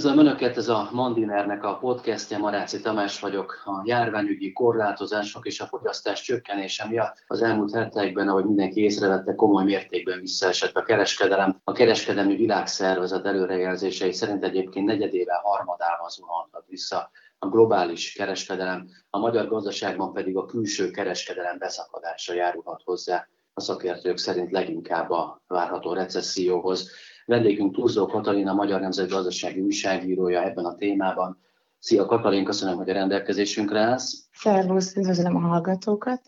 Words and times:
Üdvözlöm 0.00 0.26
Önöket, 0.26 0.56
ez 0.56 0.68
a 0.68 0.88
Mandinernek 0.92 1.64
a 1.64 1.76
podcastja, 1.76 2.38
Maráci 2.38 2.80
Tamás 2.80 3.20
vagyok. 3.20 3.62
A 3.64 3.82
járványügyi 3.84 4.52
korlátozások 4.52 5.46
és 5.46 5.60
a 5.60 5.66
fogyasztás 5.66 6.22
csökkenése 6.22 6.86
miatt 6.86 7.24
az 7.26 7.42
elmúlt 7.42 7.74
hetekben, 7.74 8.28
ahogy 8.28 8.44
mindenki 8.44 8.82
észrevette, 8.82 9.34
komoly 9.34 9.64
mértékben 9.64 10.20
visszaesett 10.20 10.76
a 10.76 10.82
kereskedelem. 10.82 11.60
A 11.64 11.72
kereskedelmi 11.72 12.36
világszervezet 12.36 13.26
előrejelzései 13.26 14.12
szerint 14.12 14.44
egyébként 14.44 14.86
negyedével 14.86 15.40
harmadával 15.42 16.10
zuhanhat 16.10 16.64
vissza 16.68 17.10
a 17.38 17.48
globális 17.48 18.12
kereskedelem, 18.12 18.88
a 19.10 19.18
magyar 19.18 19.48
gazdaságban 19.48 20.12
pedig 20.12 20.36
a 20.36 20.46
külső 20.46 20.90
kereskedelem 20.90 21.58
beszakadása 21.58 22.34
járulhat 22.34 22.82
hozzá 22.84 23.28
a 23.54 23.60
szakértők 23.60 24.16
szerint 24.16 24.50
leginkább 24.50 25.10
a 25.10 25.42
várható 25.46 25.92
recesszióhoz. 25.92 26.90
Vendégünk 27.30 27.74
Túlzó 27.74 28.06
Katalin, 28.06 28.48
a 28.48 28.54
Magyar 28.54 28.80
Nemzetgazdasági 28.80 29.60
újságírója 29.60 30.42
ebben 30.42 30.64
a 30.64 30.74
témában. 30.74 31.38
Szia 31.78 32.06
Katalin, 32.06 32.44
köszönöm, 32.44 32.76
hogy 32.76 32.90
a 32.90 32.92
rendelkezésünkre 32.92 33.80
állsz. 33.80 34.28
Szervusz, 34.32 34.96
üdvözlöm 34.96 35.36
a 35.36 35.38
hallgatókat. 35.38 36.20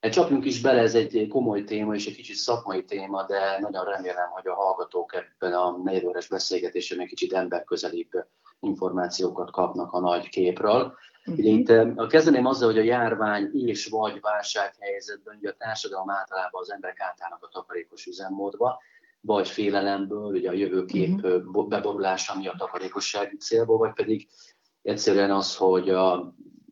Csapjunk 0.00 0.44
is 0.44 0.60
bele, 0.60 0.80
ez 0.80 0.94
egy 0.94 1.28
komoly 1.28 1.64
téma 1.64 1.94
és 1.94 2.06
egy 2.06 2.14
kicsit 2.14 2.36
szakmai 2.36 2.84
téma, 2.84 3.26
de 3.26 3.58
nagyon 3.60 3.84
remélem, 3.84 4.28
hogy 4.30 4.46
a 4.46 4.54
hallgatók 4.54 5.14
ebben 5.14 5.52
a 5.52 5.76
negyedóres 5.84 6.28
beszélgetésben 6.28 7.00
egy 7.00 7.08
kicsit 7.08 7.32
emberközelibb 7.32 8.10
információkat 8.60 9.50
kapnak 9.50 9.92
a 9.92 10.00
nagy 10.00 10.28
képről. 10.28 10.94
Uh-huh. 11.26 11.38
Ugye 11.38 11.50
itt 11.50 11.98
a 11.98 12.06
kezdeném 12.06 12.46
azzal, 12.46 12.68
hogy 12.68 12.78
a 12.78 12.82
járvány 12.82 13.50
és 13.52 13.86
vagy 13.86 14.20
válsághelyzetben 14.20 15.36
ugye 15.36 15.50
a 15.50 15.56
társadalom 15.58 16.10
általában 16.10 16.60
az 16.60 16.72
emberek 16.72 17.00
átállnak 17.00 17.42
a 17.42 17.48
takarékos 17.52 18.06
üzemmódba, 18.06 18.78
vagy 19.20 19.48
félelemből, 19.48 20.32
ugye 20.32 20.48
a 20.48 20.52
jövőkép 20.52 21.24
uh-huh. 21.24 21.68
beborulása 21.68 22.36
miatt 22.36 22.56
takarékossági 22.56 23.36
célból, 23.36 23.78
vagy 23.78 23.92
pedig 23.92 24.28
egyszerűen 24.82 25.30
az, 25.30 25.56
hogy 25.56 25.90
a, 25.90 26.12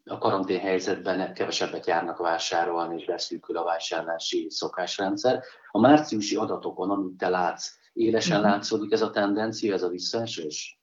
a 0.04 0.18
karantén 0.18 0.58
helyzetben 0.58 1.34
kevesebbet 1.34 1.86
járnak 1.86 2.18
vásárolni, 2.18 2.96
és 2.98 3.06
beszűkül 3.06 3.56
a 3.56 3.64
vásárlási 3.64 4.46
szokásrendszer. 4.50 5.42
A 5.70 5.80
márciusi 5.80 6.36
adatokon, 6.36 6.90
amit 6.90 7.16
te 7.16 7.28
látsz, 7.28 7.76
élesen 7.92 8.38
uh-huh. 8.38 8.52
látszódik 8.52 8.92
ez 8.92 9.02
a 9.02 9.10
tendencia, 9.10 9.74
ez 9.74 9.82
a 9.82 9.88
visszaesés? 9.88 10.80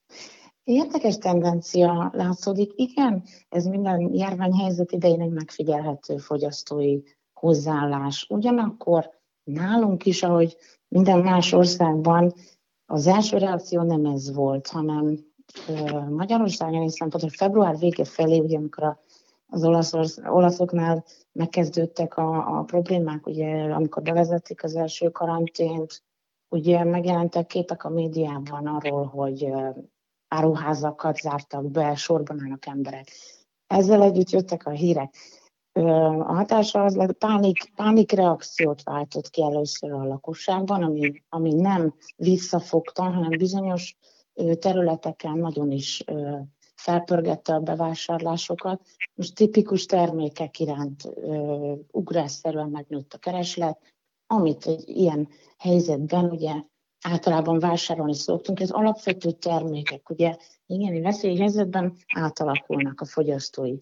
Érdekes 0.64 1.18
tendencia 1.18 2.12
látszódik. 2.14 2.72
Igen, 2.76 3.24
ez 3.50 3.66
minden 3.66 4.14
járványhelyzet 4.14 4.92
idején 4.92 5.22
egy 5.22 5.32
megfigyelhető 5.32 6.18
fogyasztói 6.18 7.02
hozzáállás. 7.34 8.26
Ugyanakkor 8.30 9.10
nálunk 9.46 10.06
is, 10.06 10.24
ahogy 10.24 10.58
minden 10.88 11.20
más 11.20 11.54
országban, 11.54 12.34
az 12.86 13.08
első 13.08 13.38
reakció 13.38 13.82
nem 13.82 14.06
ez 14.06 14.34
volt, 14.34 14.68
hanem 14.68 15.20
Magyarországon 16.10 16.82
hiszem, 16.82 17.10
hogy 17.12 17.36
február 17.36 17.78
vége 17.78 18.06
felé, 18.06 18.40
ugye 18.40 18.58
amikor 18.58 18.98
az 19.48 19.64
olasz, 19.66 20.18
olaszoknál 20.26 21.04
megkezdődtek 21.32 22.18
a, 22.18 22.58
a 22.58 22.64
problémák, 22.64 23.28
ugye 23.28 23.64
amikor 23.64 24.04
bevezették 24.04 24.64
az 24.64 24.76
első 24.76 25.10
karantént, 25.10 26.04
ugye 26.50 26.84
megjelentek 26.84 27.46
képek 27.48 27.84
a 27.84 27.90
médiában 27.90 28.68
arról, 28.68 29.06
hogy 29.06 29.52
áruházakat 30.28 31.18
zártak 31.18 31.72
be, 31.72 31.96
sorban 31.96 32.42
állnak 32.42 32.66
emberek. 32.66 33.12
Ezzel 33.68 34.02
együtt 34.02 34.30
jöttek 34.30 34.66
a 34.66 34.70
hírek. 34.70 35.16
A 35.84 36.34
hatása 36.34 36.84
az 36.84 36.96
lett, 36.96 37.18
pánik, 37.18 37.72
pánikreakciót 37.76 38.84
váltott 38.84 39.30
ki 39.30 39.44
először 39.44 39.92
a 39.92 40.04
lakosságban, 40.04 40.84
ami, 40.84 41.24
ami 41.30 41.54
nem 41.54 41.94
visszafogta, 42.16 43.04
hanem 43.04 43.38
bizonyos 43.38 43.98
területeken 44.60 45.38
nagyon 45.38 45.72
is 45.72 46.04
felpörgette 46.76 47.54
a 47.54 47.60
bevásárlásokat. 47.60 48.82
Most 49.14 49.36
tipikus 49.36 49.86
termékek 49.86 50.60
iránt 50.60 51.10
ugrásszerűen 51.92 52.70
megnőtt 52.70 53.14
a 53.14 53.18
kereslet, 53.18 53.80
amit 54.28 54.66
egy 54.66 54.84
ilyen 54.90 55.28
helyzetben 55.58 56.26
ugye 56.26 56.54
általában 57.02 57.60
vásárolni 57.60 58.16
szoktunk. 58.16 58.60
Ez 58.60 58.70
alapvető 58.70 59.32
termékek, 59.32 60.10
ugye 60.10 60.36
igen, 60.66 60.94
egy 60.94 61.02
veszélyhelyzetben 61.02 61.98
átalakulnak 62.16 63.02
a 63.02 63.06
fogyasztói 63.06 63.78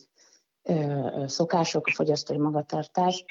szokások, 1.25 1.88
a 1.88 1.91
fogyasztói 1.91 2.38
magatartás, 2.38 3.25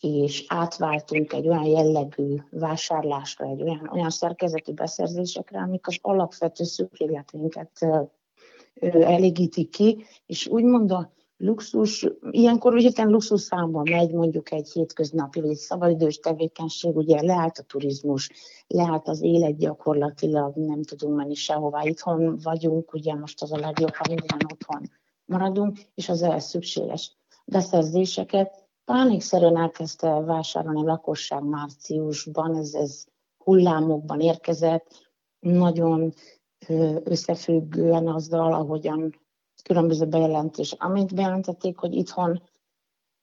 és 0.00 0.44
átváltunk 0.48 1.32
egy 1.32 1.48
olyan 1.48 1.64
jellegű 1.64 2.36
vásárlásra, 2.50 3.46
egy 3.46 3.62
olyan, 3.62 3.90
olyan 3.92 4.10
szerkezetű 4.10 4.72
beszerzésekre, 4.72 5.60
amik 5.60 5.86
az 5.86 5.98
alapvető 6.00 6.64
szükségleteinket 6.64 7.86
elégítik 8.92 9.70
ki, 9.70 10.04
és 10.26 10.46
úgymond 10.46 10.90
a 10.90 11.14
luxus, 11.36 12.06
ilyenkor 12.30 12.76
hirtelen 12.76 13.10
luxus 13.10 13.40
számban 13.40 13.88
megy 13.90 14.12
mondjuk 14.12 14.52
egy 14.52 14.72
hétköznapi 14.72 15.40
vagy 15.40 15.50
egy 15.50 15.56
szabadidős 15.56 16.18
tevékenység, 16.18 16.96
ugye 16.96 17.22
leállt 17.22 17.58
a 17.58 17.62
turizmus, 17.62 18.30
leállt 18.66 19.08
az 19.08 19.22
élet 19.22 19.56
gyakorlatilag, 19.56 20.56
nem 20.56 20.82
tudunk 20.82 21.16
menni 21.16 21.34
sehová, 21.34 21.82
itthon 21.82 22.38
vagyunk, 22.42 22.92
ugye 22.92 23.14
most 23.14 23.42
az 23.42 23.52
a 23.52 23.58
legjobb, 23.58 23.94
ha 23.94 24.04
minden 24.08 24.38
otthon 24.52 24.90
maradunk, 25.26 25.78
és 25.94 26.08
az 26.08 26.22
ehhez 26.22 26.44
szükséges 26.44 27.16
beszerzéseket 27.44 28.68
pánikszerűen 28.84 29.56
elkezdte 29.56 30.20
vásárolni 30.20 30.80
a 30.80 30.84
lakosság 30.84 31.42
márciusban, 31.42 32.56
ez, 32.56 32.74
ez 32.74 33.04
hullámokban 33.44 34.20
érkezett, 34.20 35.04
nagyon 35.38 36.12
összefüggően 37.04 38.08
azzal, 38.08 38.52
ahogyan 38.52 39.20
különböző 39.62 40.06
bejelentés. 40.06 40.72
Amint 40.72 41.14
bejelentették, 41.14 41.78
hogy 41.78 41.94
itthon 41.94 42.42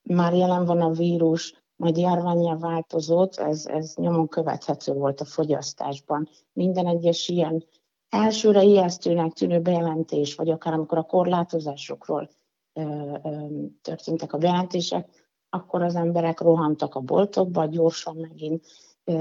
már 0.02 0.34
jelen 0.34 0.66
van 0.66 0.82
a 0.82 0.92
vírus, 0.92 1.64
majd 1.76 1.98
járványra 1.98 2.58
változott, 2.58 3.36
ez, 3.36 3.66
ez 3.66 3.94
nyomon 3.96 4.28
követhető 4.28 4.94
volt 4.94 5.22
a 5.22 5.26
fogyasztásban. 5.26 6.30
Minden 6.54 6.88
egyes 6.88 7.28
ilyen 7.28 7.66
elsőre 8.14 8.64
ijesztőnek 8.64 9.34
tűnő 9.34 9.60
bejelentés, 9.60 10.36
vagy 10.36 10.50
akár 10.50 10.74
amikor 10.74 10.98
a 10.98 11.04
korlátozásokról 11.04 12.30
ö, 12.74 12.82
ö, 13.24 13.30
történtek 13.82 14.34
a 14.34 14.38
bejelentések, 14.38 15.10
akkor 15.50 15.82
az 15.82 15.96
emberek 15.96 16.40
rohantak 16.40 16.96
a 16.96 17.00
boltokba, 17.00 17.66
gyorsan 17.66 18.16
megint 18.16 18.66
ö, 19.04 19.14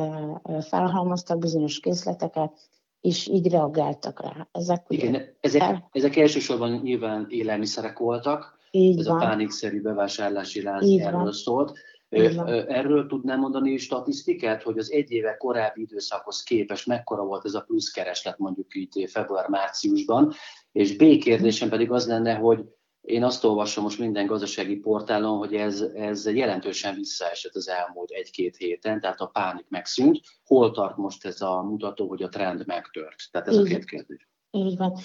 ö, 0.42 0.58
felhalmoztak 0.60 1.38
bizonyos 1.38 1.80
készleteket, 1.80 2.52
és 3.00 3.26
így 3.26 3.50
reagáltak 3.50 4.20
rá. 4.20 4.48
Ezek, 4.52 4.90
ugye, 4.90 5.06
Igen, 5.06 5.22
ezek, 5.40 5.62
el... 5.62 5.88
ezek 5.92 6.16
elsősorban 6.16 6.80
nyilván 6.82 7.26
élelmiszerek 7.28 7.98
voltak, 7.98 8.58
így 8.70 8.98
ez 8.98 9.06
van. 9.06 9.16
a 9.16 9.18
pánikszerű 9.18 9.82
bevásárlási 9.82 10.62
lánc 10.62 11.00
erről 11.00 11.32
szólt. 11.32 11.78
Erről 12.12 13.06
tudnám 13.06 13.38
mondani 13.38 13.76
statisztikát, 13.76 14.62
hogy 14.62 14.78
az 14.78 14.92
egy 14.92 15.10
éve 15.10 15.36
korábbi 15.36 15.80
időszakhoz 15.80 16.42
képest 16.42 16.86
mekkora 16.86 17.24
volt 17.24 17.44
ez 17.44 17.54
a 17.54 17.60
plusz 17.60 17.90
kereslet 17.90 18.38
mondjuk 18.38 18.74
így 18.74 19.10
február-márciusban, 19.10 20.32
és 20.72 20.96
B 20.96 21.18
kérdésem 21.18 21.68
pedig 21.68 21.90
az 21.90 22.06
lenne, 22.06 22.34
hogy 22.34 22.64
én 23.00 23.24
azt 23.24 23.44
olvasom 23.44 23.82
most 23.82 23.98
minden 23.98 24.26
gazdasági 24.26 24.76
portálon, 24.76 25.38
hogy 25.38 25.54
ez, 25.54 25.80
ez 25.80 26.26
jelentősen 26.26 26.94
visszaesett 26.94 27.54
az 27.54 27.68
elmúlt 27.68 28.10
egy-két 28.10 28.56
héten, 28.56 29.00
tehát 29.00 29.20
a 29.20 29.26
pánik 29.26 29.66
megszűnt. 29.68 30.20
Hol 30.44 30.70
tart 30.70 30.96
most 30.96 31.26
ez 31.26 31.40
a 31.40 31.62
mutató, 31.62 32.08
hogy 32.08 32.22
a 32.22 32.28
trend 32.28 32.66
megtört? 32.66 33.16
Tehát 33.30 33.48
ez 33.48 33.54
Így. 33.54 33.60
a 33.60 33.64
két 33.64 33.84
kérdés. 33.84 34.28
Így 34.50 34.76
van. 34.76 34.98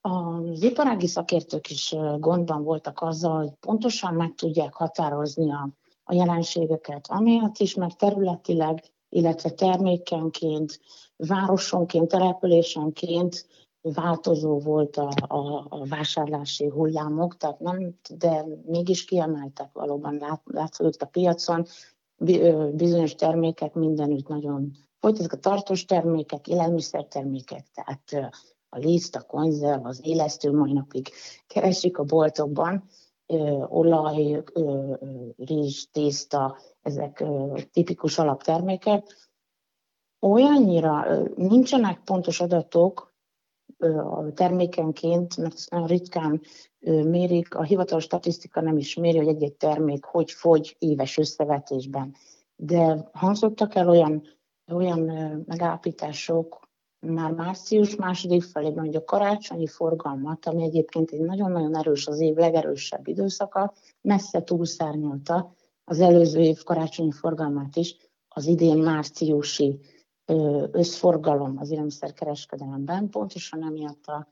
Az 0.00 0.62
iparági 0.62 1.06
szakértők 1.06 1.70
is 1.70 1.94
gondban 2.18 2.62
voltak 2.62 3.00
azzal, 3.00 3.36
hogy 3.36 3.52
pontosan 3.60 4.14
meg 4.14 4.34
tudják 4.34 4.74
határozni 4.74 5.52
a, 5.52 5.68
a 6.04 6.14
jelenségeket, 6.14 7.06
amiatt 7.08 7.58
is, 7.58 7.74
mert 7.74 7.98
területileg, 7.98 8.82
illetve 9.08 9.50
termékenként, 9.50 10.80
városonként, 11.16 12.08
településenként 12.08 13.46
változó 13.80 14.58
volt 14.58 14.96
a, 14.96 15.10
a, 15.26 15.66
a 15.68 15.84
vásárlási 15.84 16.68
hullámok, 16.68 17.36
tehát 17.36 17.60
nem, 17.60 17.94
de 18.18 18.44
mégis 18.66 19.04
kiemeltek 19.04 19.68
valóban, 19.72 20.16
lát, 20.20 20.42
látszódott 20.44 21.02
a 21.02 21.06
piacon, 21.06 21.66
bizonyos 22.72 23.14
termékek 23.14 23.74
mindenütt 23.74 24.28
nagyon 24.28 24.72
ezek 25.00 25.32
a 25.32 25.36
tartós 25.36 25.84
termékek, 25.84 26.48
élelmiszertermékek, 26.48 27.66
tehát 27.74 28.32
a 28.68 28.78
liszt, 28.78 29.16
a 29.16 29.22
konzerv, 29.22 29.86
az 29.86 30.00
élesztő 30.02 30.52
mai 30.52 30.72
napig 30.72 31.08
keresik 31.46 31.98
a 31.98 32.04
boltokban, 32.04 32.84
olaj, 33.68 34.44
rizs, 35.36 35.84
tészta, 35.92 36.58
ezek 36.82 37.24
tipikus 37.72 38.18
alaptermékek. 38.18 39.32
Olyannyira 40.20 41.06
nincsenek 41.36 42.00
pontos 42.04 42.40
adatok, 42.40 43.12
a 43.78 44.32
termékenként, 44.32 45.36
mert 45.36 45.70
nagyon 45.70 45.86
ritkán 45.86 46.40
mérik, 47.04 47.54
a 47.54 47.62
hivatalos 47.62 48.04
statisztika 48.04 48.60
nem 48.60 48.76
is 48.76 48.94
méri, 48.94 49.16
hogy 49.16 49.28
egy-egy 49.28 49.54
termék 49.54 50.04
hogy 50.04 50.30
fogy 50.30 50.76
éves 50.78 51.18
összevetésben. 51.18 52.14
De 52.56 53.08
hangzottak 53.12 53.74
el 53.74 53.88
olyan, 53.88 54.22
olyan 54.72 55.00
megállapítások, 55.46 56.63
már 57.04 57.30
március 57.30 57.96
második 57.96 58.42
felében, 58.42 58.84
hogy 58.84 58.96
a 58.96 59.04
karácsonyi 59.04 59.66
forgalmat, 59.66 60.46
ami 60.46 60.62
egyébként 60.62 61.10
egy 61.10 61.20
nagyon-nagyon 61.20 61.76
erős, 61.76 62.06
az 62.06 62.20
év 62.20 62.34
legerősebb 62.34 63.08
időszaka, 63.08 63.72
messze 64.00 64.42
túlszárnyalta 64.42 65.54
az 65.84 66.00
előző 66.00 66.40
év 66.40 66.62
karácsonyi 66.62 67.10
forgalmát 67.12 67.76
is, 67.76 67.96
az 68.28 68.46
idén 68.46 68.78
márciusi 68.78 69.80
összforgalom 70.70 71.58
az 71.58 71.70
élelmiszerkereskedelemben, 71.70 73.08
pontosan 73.08 73.64
emiatt 73.64 74.06
a 74.06 74.28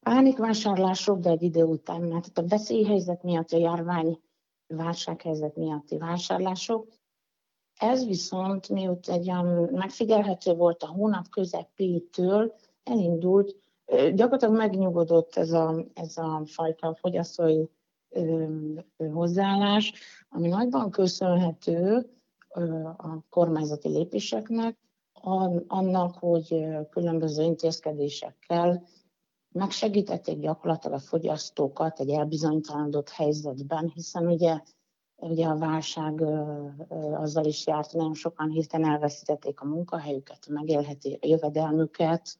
pánikvásárlások, 0.00 1.18
de 1.18 1.30
egy 1.30 1.42
idő 1.42 1.62
után, 1.62 2.00
mert 2.00 2.38
a 2.38 2.46
veszélyhelyzet 2.46 3.22
miatt, 3.22 3.50
a 3.50 3.56
járvány 3.56 4.20
válsághelyzet 4.66 5.56
miatti 5.56 5.98
vásárlások. 5.98 6.88
Ez 7.76 8.06
viszont, 8.06 8.68
miut 8.68 9.08
egy 9.08 9.30
olyan 9.30 9.68
megfigyelhető 9.72 10.54
volt 10.54 10.82
a 10.82 10.86
hónap 10.86 11.28
közepétől, 11.28 12.54
elindult, 12.84 13.56
gyakorlatilag 14.14 14.56
megnyugodott 14.56 15.36
ez 15.36 15.52
a, 15.52 15.84
ez 15.94 16.16
a 16.16 16.42
fajta 16.44 16.94
fogyasztói 16.94 17.64
hozzáállás, 19.12 19.92
ami 20.28 20.48
nagyban 20.48 20.90
köszönhető 20.90 22.10
a 22.96 23.28
kormányzati 23.28 23.88
lépéseknek, 23.88 24.78
annak, 25.66 26.14
hogy 26.18 26.66
különböző 26.90 27.42
intézkedésekkel 27.42 28.84
megsegítették 29.52 30.38
gyakorlatilag 30.38 30.96
a 30.96 31.00
fogyasztókat 31.00 32.00
egy 32.00 32.10
elbizonytalanodott 32.10 33.08
helyzetben, 33.08 33.90
hiszen 33.94 34.26
ugye, 34.26 34.60
ugye 35.16 35.46
a 35.46 35.58
válság 35.58 36.20
azzal 37.12 37.44
is 37.44 37.66
járt, 37.66 37.92
nagyon 37.92 38.14
sokan 38.14 38.50
hirtelen 38.50 38.90
elveszítették 38.90 39.60
a 39.60 39.64
munkahelyüket, 39.64 40.44
a 40.48 40.52
megélheti 40.52 41.18
jövedelmüket, 41.20 42.38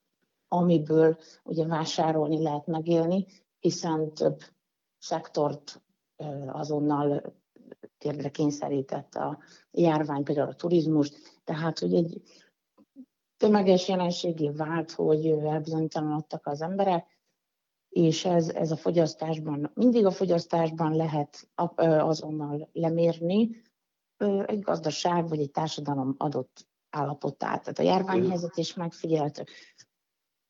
amiből 0.49 1.19
ugye 1.43 1.67
vásárolni 1.67 2.43
lehet 2.43 2.67
megélni, 2.67 3.27
hiszen 3.61 4.15
több 4.15 4.41
szektort 4.99 5.83
azonnal 6.47 7.35
térdre 7.99 8.29
kényszerített 8.29 9.15
a 9.15 9.39
járvány, 9.71 10.23
például 10.23 10.49
a 10.49 10.55
turizmus, 10.55 11.11
tehát 11.45 11.79
hogy 11.79 11.95
egy 11.95 12.23
tömeges 13.37 13.89
jelenségé 13.89 14.49
vált, 14.49 14.93
hogy 14.93 15.27
elbizonytalanodtak 15.27 16.47
az 16.47 16.63
emberek, 16.63 17.16
és 17.97 18.25
ez, 18.25 18.49
ez 18.49 18.71
a 18.71 18.77
fogyasztásban, 18.77 19.71
mindig 19.75 20.07
a 20.07 20.11
fogyasztásban 20.11 20.97
lehet 20.97 21.49
azonnal 21.81 22.69
lemérni 22.73 23.63
egy 24.47 24.61
gazdaság 24.61 25.29
vagy 25.29 25.41
egy 25.41 25.51
társadalom 25.51 26.15
adott 26.19 26.67
állapotát. 26.91 27.61
Tehát 27.61 27.79
a 27.79 27.83
járványhelyzet 27.83 28.57
is 28.57 28.75
megfigyelhető. 28.75 29.45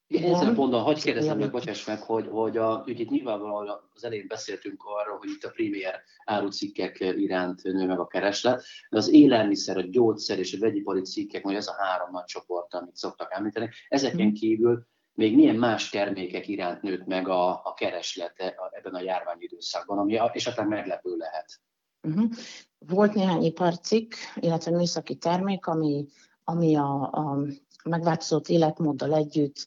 Igen, 0.07 0.35
ezen 0.35 0.49
a 0.49 0.55
ponton 0.55 0.83
hagyj 0.83 1.01
kérdezem 1.01 1.39
meg, 1.39 1.51
bocsáss 1.51 1.87
meg, 1.87 2.03
hogy, 2.03 2.27
hogy 2.31 2.57
a, 2.57 2.83
ugye 2.87 3.03
itt 3.03 3.11
nyilvánvalóan 3.11 3.91
az 3.95 4.05
elején 4.05 4.27
beszéltünk 4.29 4.83
arról, 4.85 5.19
hogy 5.19 5.31
itt 5.31 5.45
a 5.45 5.51
primér 5.51 6.01
árucikkek 6.25 7.01
iránt 7.01 7.63
nő 7.63 7.87
meg 7.87 7.99
a 7.99 8.07
kereslet, 8.07 8.65
de 8.91 8.97
az 8.97 9.09
élelmiszer, 9.09 9.77
a 9.77 9.83
gyógyszer 9.91 10.39
és 10.39 10.55
a 10.55 10.59
vegyipari 10.59 11.01
cikkek, 11.01 11.43
vagy 11.43 11.55
ez 11.55 11.67
a 11.67 11.77
három 11.79 12.11
nagy 12.11 12.25
csoport, 12.25 12.75
amit 12.75 12.97
szoktak 12.97 13.33
említeni, 13.33 13.69
ezeken 13.89 14.27
mhm. 14.27 14.35
kívül 14.35 14.87
még 15.17 15.35
milyen 15.35 15.57
más 15.57 15.89
termékek 15.89 16.49
iránt 16.49 16.83
nőtt 16.83 17.07
meg 17.07 17.29
a, 17.29 17.49
a 17.49 17.75
kereslete 17.75 18.55
ebben 18.71 18.95
a 18.95 19.01
járványidőszakban, 19.01 19.99
ami 19.99 20.17
esetleg 20.33 20.69
meglepő 20.69 21.17
lehet. 21.17 21.61
Uh-huh. 22.03 22.31
Volt 22.79 23.15
néhány 23.15 23.43
iparcikk, 23.43 24.13
illetve 24.35 24.71
műszaki 24.71 25.17
termék, 25.17 25.67
ami, 25.67 26.07
ami 26.45 26.77
a, 26.77 27.03
a 27.03 27.47
megváltozott 27.85 28.49
életmóddal 28.49 29.15
együtt 29.15 29.67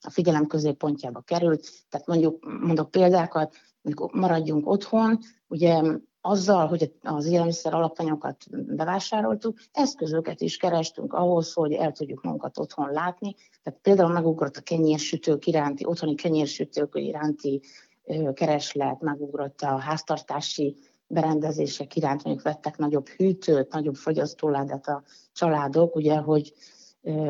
a 0.00 0.10
figyelem 0.10 0.46
középpontjába 0.46 1.20
került. 1.20 1.70
Tehát 1.88 2.06
mondjuk, 2.06 2.44
mondok 2.60 2.90
példákat, 2.90 3.54
mondjuk 3.82 4.12
maradjunk 4.12 4.68
otthon, 4.68 5.18
ugye 5.46 5.82
azzal, 6.26 6.66
hogy 6.66 6.92
az 7.02 7.26
élelmiszer 7.26 7.74
alapanyagokat 7.74 8.36
bevásároltuk, 8.50 9.58
eszközöket 9.72 10.40
is 10.40 10.56
kerestünk 10.56 11.12
ahhoz, 11.12 11.52
hogy 11.52 11.72
el 11.72 11.92
tudjuk 11.92 12.22
magunkat 12.22 12.58
otthon 12.58 12.90
látni. 12.90 13.34
Tehát 13.62 13.80
például 13.82 14.12
megugrott 14.12 14.56
a 14.56 14.60
kenyérsütők 14.60 15.46
iránti, 15.46 15.84
otthoni 15.84 16.14
kenyérsütők 16.14 16.90
iránti 16.94 17.60
kereslet, 18.34 19.00
megugrott 19.00 19.60
a 19.60 19.78
háztartási 19.78 20.76
berendezések 21.06 21.96
iránt, 21.96 22.24
mondjuk 22.24 22.44
vettek 22.44 22.76
nagyobb 22.76 23.08
hűtőt, 23.08 23.72
nagyobb 23.72 23.94
fogyasztóládát 23.94 24.86
a 24.86 25.02
családok, 25.32 25.96
ugye, 25.96 26.16
hogy 26.16 26.52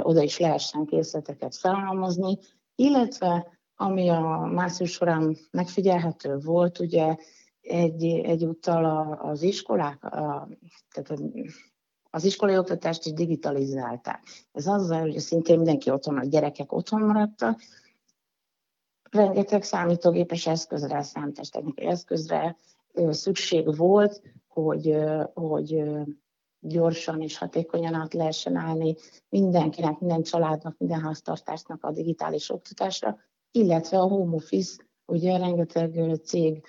oda 0.03 0.23
is 0.23 0.39
lehessen 0.39 0.85
készleteket 0.85 1.57
felhalmozni, 1.57 2.39
illetve 2.75 3.47
ami 3.77 4.09
a 4.09 4.51
március 4.53 4.91
során 4.91 5.37
megfigyelhető 5.51 6.39
volt, 6.39 6.79
ugye 6.79 7.17
egy, 7.65 8.05
egyúttal 8.05 9.13
az 9.13 9.43
iskolák, 9.43 10.05
a, 10.05 10.49
tehát 10.91 11.23
az 12.11 12.25
iskolai 12.25 12.59
oktatást 12.59 13.07
is 13.07 13.13
digitalizálták. 13.13 14.23
Ez 14.53 14.67
azzal, 14.67 15.01
hogy 15.01 15.19
szintén 15.19 15.57
mindenki 15.57 15.91
otthon, 15.91 16.19
a 16.19 16.25
gyerekek 16.25 16.73
otthon 16.73 17.01
maradtak, 17.01 17.61
rengeteg 19.11 19.63
számítógépes 19.63 20.47
eszközre, 20.47 21.03
számítástechnikai 21.03 21.87
eszközre 21.87 22.57
szükség 23.11 23.77
volt, 23.77 24.23
hogy, 24.49 24.97
hogy 25.35 25.83
gyorsan 26.61 27.21
és 27.21 27.39
hatékonyan 27.39 27.95
át 27.95 28.15
lehessen 28.15 28.57
állni 28.57 28.95
mindenkinek, 29.29 29.99
minden 29.99 30.23
családnak, 30.23 30.79
minden 30.79 31.01
háztartásnak 31.01 31.85
a 31.85 31.93
digitális 31.93 32.51
oktatásra, 32.51 33.19
illetve 33.51 33.99
a 33.99 34.09
home 34.09 34.35
office, 34.35 34.83
ugye 35.07 35.39
rengeteg 35.39 36.21
cég 36.25 36.65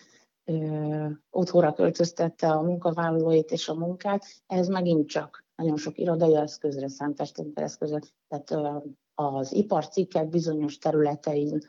otthonra 1.29 1.73
költöztette 1.73 2.47
a 2.47 2.61
munkavállalóit 2.61 3.51
és 3.51 3.67
a 3.67 3.73
munkát, 3.73 4.25
ez 4.47 4.67
megint 4.67 5.07
csak 5.07 5.45
nagyon 5.55 5.77
sok 5.77 5.97
irodai 5.97 6.35
eszközre, 6.35 6.87
számítástechnikai 6.87 7.63
eszközre, 7.63 7.99
tehát 8.27 8.83
az 9.13 9.53
iparcikkek 9.53 10.29
bizonyos 10.29 10.77
területein 10.77 11.59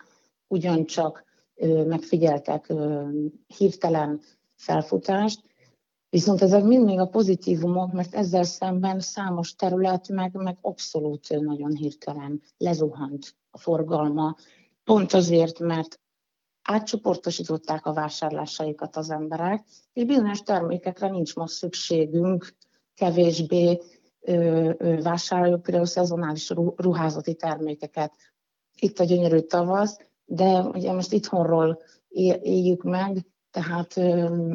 ugyancsak 0.46 1.24
megfigyeltek 1.86 2.72
hirtelen 3.46 4.20
felfutást, 4.56 5.40
Viszont 6.08 6.42
ezek 6.42 6.64
mind 6.64 6.84
még 6.84 6.98
a 6.98 7.08
pozitívumok, 7.08 7.92
mert 7.92 8.14
ezzel 8.14 8.42
szemben 8.42 9.00
számos 9.00 9.54
terület 9.54 10.08
meg, 10.08 10.34
meg 10.34 10.58
abszolút 10.60 11.40
nagyon 11.40 11.74
hirtelen 11.74 12.42
lezuhant 12.56 13.34
a 13.50 13.58
forgalma, 13.58 14.36
pont 14.84 15.12
azért, 15.12 15.58
mert 15.58 16.00
átcsoportosították 16.66 17.86
a 17.86 17.92
vásárlásaikat 17.92 18.96
az 18.96 19.10
emberek, 19.10 19.64
és 19.92 20.04
bizonyos 20.04 20.42
termékekre 20.42 21.08
nincs 21.08 21.34
most 21.34 21.54
szükségünk, 21.54 22.54
kevésbé 22.94 23.80
ö, 24.20 24.70
ö, 24.78 25.02
vásároljuk 25.02 25.62
például 25.62 25.86
szezonális 25.86 26.50
ruházati 26.76 27.34
termékeket. 27.34 28.12
Itt 28.80 28.98
a 28.98 29.04
gyönyörű 29.04 29.38
tavasz, 29.38 29.98
de 30.24 30.60
ugye 30.60 30.92
most 30.92 31.12
itthonról 31.12 31.82
éljük 32.42 32.82
meg, 32.82 33.26
tehát 33.50 33.92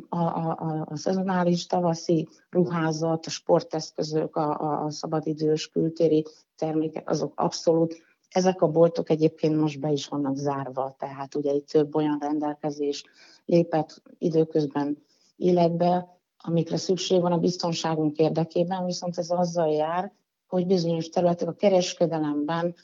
a, 0.10 0.18
a, 0.18 0.56
a, 0.60 0.86
a 0.89 0.96
szezonális 0.98 1.65
tavaszi 1.65 2.27
ruházat, 2.50 3.25
a 3.25 3.30
sporteszközök, 3.30 4.36
a, 4.36 4.84
a 4.84 4.91
szabadidős 4.91 5.68
kültéri 5.68 6.25
termékek, 6.56 7.10
azok 7.10 7.39
abszolút, 7.39 7.96
ezek 8.31 8.61
a 8.61 8.67
boltok 8.67 9.09
egyébként 9.09 9.59
most 9.59 9.79
be 9.79 9.91
is 9.91 10.07
vannak 10.07 10.35
zárva, 10.35 10.95
tehát 11.00 11.35
ugye 11.35 11.53
itt 11.53 11.67
több 11.67 11.95
olyan 11.95 12.17
rendelkezés 12.19 13.03
lépett 13.45 14.01
időközben 14.17 14.97
életbe, 15.35 16.19
amikre 16.38 16.77
szükség 16.77 17.21
van 17.21 17.31
a 17.31 17.38
biztonságunk 17.38 18.17
érdekében, 18.17 18.85
viszont 18.85 19.17
ez 19.17 19.29
azzal 19.29 19.71
jár, 19.71 20.11
hogy 20.47 20.65
bizonyos 20.65 21.09
területek 21.09 21.47
a 21.47 21.53
kereskedelemben 21.53 22.75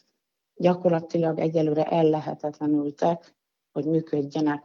gyakorlatilag 0.55 1.39
egyelőre 1.39 1.83
ellehetetlenültek, 1.83 3.35
hogy 3.71 3.85
működjenek. 3.85 4.63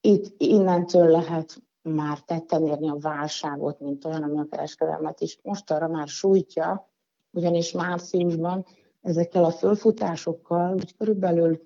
Itt 0.00 0.34
innentől 0.36 1.06
lehet 1.06 1.62
már 1.82 2.18
tetten 2.18 2.66
érni 2.66 2.88
a 2.88 2.98
válságot, 3.00 3.80
mint 3.80 4.04
olyan, 4.04 4.22
ami 4.22 4.38
a 4.38 4.46
kereskedelmet 4.50 5.20
is 5.20 5.38
most 5.42 5.70
arra 5.70 5.88
már 5.88 6.08
sújtja, 6.08 6.90
ugyanis 7.30 7.72
márciusban 7.72 8.66
ezekkel 9.04 9.44
a 9.44 9.50
fölfutásokkal, 9.50 10.68
hogy 10.68 10.96
körülbelül 10.96 11.60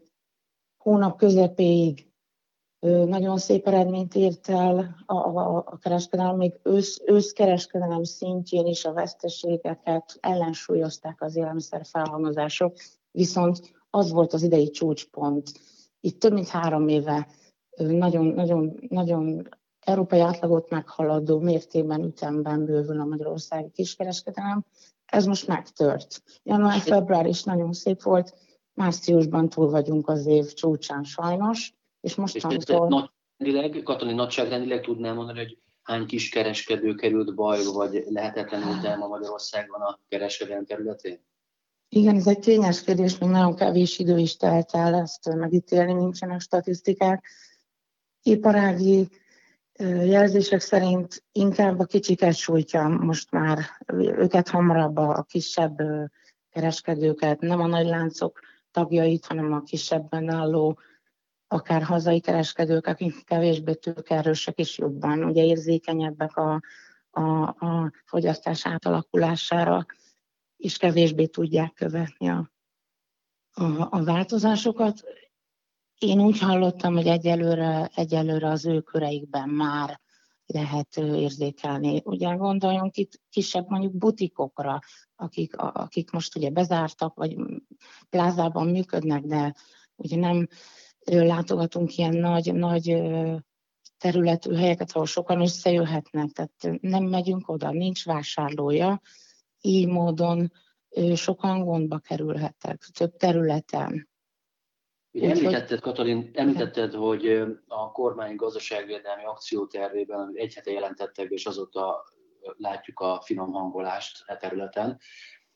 hónap 0.77 1.19
közepéig 1.19 2.07
nagyon 2.87 3.39
szép 3.39 3.67
eredményt 3.67 4.15
ért 4.15 4.49
el 4.49 4.97
a, 5.07 5.15
a, 5.15 5.57
a 5.57 5.79
kereskedelem, 5.79 6.37
még 6.37 6.61
ősz, 6.63 7.01
őszkereskedelem 7.07 8.03
szintjén 8.05 8.67
is 8.67 8.85
a 8.85 8.93
veszteségeket 8.93 10.19
ellensúlyozták 10.21 11.23
az 11.23 11.37
élelmiszer 11.37 11.85
felhalmozások, 11.85 12.77
viszont 13.11 13.73
az 13.91 14.11
volt 14.11 14.33
az 14.33 14.43
idei 14.43 14.71
csúcspont. 14.71 15.51
Itt 16.01 16.21
több 16.21 16.33
mint 16.33 16.49
három 16.49 16.89
éve 16.89 17.29
nagyon, 17.77 18.27
nagyon, 18.27 18.79
nagyon 18.89 19.49
európai 19.81 20.21
átlagot 20.21 20.71
meghaladó 20.71 21.39
mértékben, 21.39 22.05
ütemben 22.05 22.65
bővül 22.65 23.01
a 23.01 23.05
magyarországi 23.05 23.71
kiskereskedelem. 23.71 24.65
Ez 25.09 25.25
most 25.25 25.47
megtört. 25.47 26.23
Január-február 26.43 27.27
is 27.27 27.43
nagyon 27.43 27.73
szép 27.73 28.03
volt, 28.03 28.35
márciusban 28.75 29.49
túl 29.49 29.71
vagyunk 29.71 30.09
az 30.09 30.27
év 30.27 30.53
csúcsán 30.53 31.05
sajnos, 31.05 31.75
és 32.01 32.15
mostantól... 32.15 33.13
És 33.37 33.83
Katalin 33.83 34.15
nagyságrendileg 34.15 34.81
tudnám 34.81 35.15
mondani, 35.15 35.39
hogy 35.39 35.59
hány 35.83 36.07
kis 36.07 36.29
kereskedő 36.29 36.95
került 36.95 37.35
bajba, 37.35 37.73
vagy 37.73 38.05
lehetetlenül 38.09 38.87
a 39.03 39.07
Magyarországon 39.07 39.81
a 39.81 39.99
kereskedelem 40.09 40.65
területén? 40.65 41.27
Igen, 41.89 42.17
ez 42.17 42.27
egy 42.27 42.39
tényes 42.39 42.83
kérdés, 42.83 43.19
még 43.19 43.31
nagyon 43.31 43.55
kevés 43.55 43.99
idő 43.99 44.19
is 44.19 44.37
telt 44.37 44.75
el 44.75 44.95
ezt 44.95 45.35
megítélni, 45.35 45.93
nincsenek 45.93 46.41
statisztikák. 46.41 47.25
Iparági 48.23 49.09
jelzések 49.87 50.61
szerint 50.61 51.25
inkább 51.33 51.79
a 51.79 51.85
kicsiket 51.85 52.35
sújtja 52.35 52.89
most 52.89 53.31
már, 53.31 53.59
őket 53.97 54.49
hamarabb 54.49 54.97
a 54.97 55.23
kisebb 55.29 55.79
kereskedőket, 56.51 57.41
nem 57.41 57.61
a 57.61 57.67
nagy 57.67 57.87
láncok 57.87 58.41
tagjait, 58.71 59.27
hanem 59.27 59.53
a 59.53 59.63
kisebben 59.63 60.29
álló 60.29 60.79
akár 61.49 61.83
hazai 61.83 62.21
kereskedők, 62.21 62.87
akik 62.87 63.25
kevésbé 63.25 63.75
tőkerősek 63.75 64.59
is 64.59 64.79
jobban, 64.79 65.25
ugye 65.25 65.45
érzékenyebbek 65.45 66.37
a, 66.37 66.61
a, 67.11 67.43
a 67.43 67.93
fogyasztás 68.05 68.67
átalakulására, 68.67 69.87
és 70.57 70.77
kevésbé 70.77 71.27
tudják 71.27 71.73
követni 71.73 72.29
a, 72.29 72.51
a, 73.53 73.87
a 73.91 74.05
változásokat. 74.05 75.03
Én 75.99 76.21
úgy 76.21 76.39
hallottam, 76.39 76.95
hogy 76.95 77.07
egyelőre, 77.07 77.91
egyelőre 77.95 78.49
az 78.49 78.67
ő 78.67 78.81
köreikben 78.81 79.49
már 79.49 80.01
lehet 80.47 80.97
érzékelni. 80.97 82.01
Ugye 82.05 82.35
gondoljunk 82.35 82.97
itt 82.97 83.21
kisebb 83.31 83.69
mondjuk 83.69 83.97
butikokra, 83.97 84.79
akik, 85.17 85.57
akik 85.57 86.11
most 86.11 86.37
ugye 86.37 86.51
bezártak, 86.51 87.15
vagy 87.15 87.37
plázában 88.11 88.69
működnek, 88.69 89.23
de 89.23 89.55
ugye 89.97 90.17
nem 90.17 90.49
látogatunk 91.05 91.97
ilyen 91.97 92.15
nagy, 92.15 92.55
nagy 92.55 93.03
területű 93.99 94.55
helyeket, 94.55 94.91
ahol 94.93 95.07
sokan 95.07 95.41
összejöhetnek, 95.41 96.31
tehát 96.31 96.81
nem 96.81 97.05
megyünk 97.05 97.49
oda, 97.49 97.71
nincs 97.71 98.05
vásárlója, 98.05 99.01
így 99.61 99.87
módon 99.87 100.53
sokan 101.15 101.65
gondba 101.65 101.99
kerülhettek 101.99 102.83
több 102.93 103.17
területen. 103.17 104.08
Említetted, 105.13 105.81
Katalin, 105.81 106.31
említetted, 106.35 106.95
hogy 106.95 107.43
a 107.67 107.93
kormány 107.93 108.37
gazdaságvédelmi 108.37 109.25
akciótervében, 109.25 110.31
egy 110.35 110.55
hete 110.55 110.71
jelentettek, 110.71 111.31
és 111.31 111.47
azóta 111.47 112.05
látjuk 112.57 113.01
a 113.01 113.21
finom 113.25 113.53
hangolást 113.53 114.23
e 114.27 114.37
területen, 114.37 115.01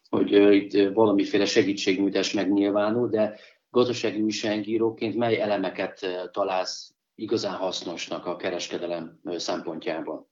hogy 0.09 0.33
itt 0.33 0.95
valamiféle 0.95 1.45
segítségnyújtás 1.45 2.33
megnyilvánul, 2.33 3.09
de 3.09 3.39
gazdasági 3.71 4.21
újságíróként 4.21 5.17
mely 5.17 5.41
elemeket 5.41 6.07
találsz 6.33 6.95
igazán 7.15 7.55
hasznosnak 7.55 8.27
a 8.27 8.37
kereskedelem 8.37 9.21
szempontjából? 9.25 10.32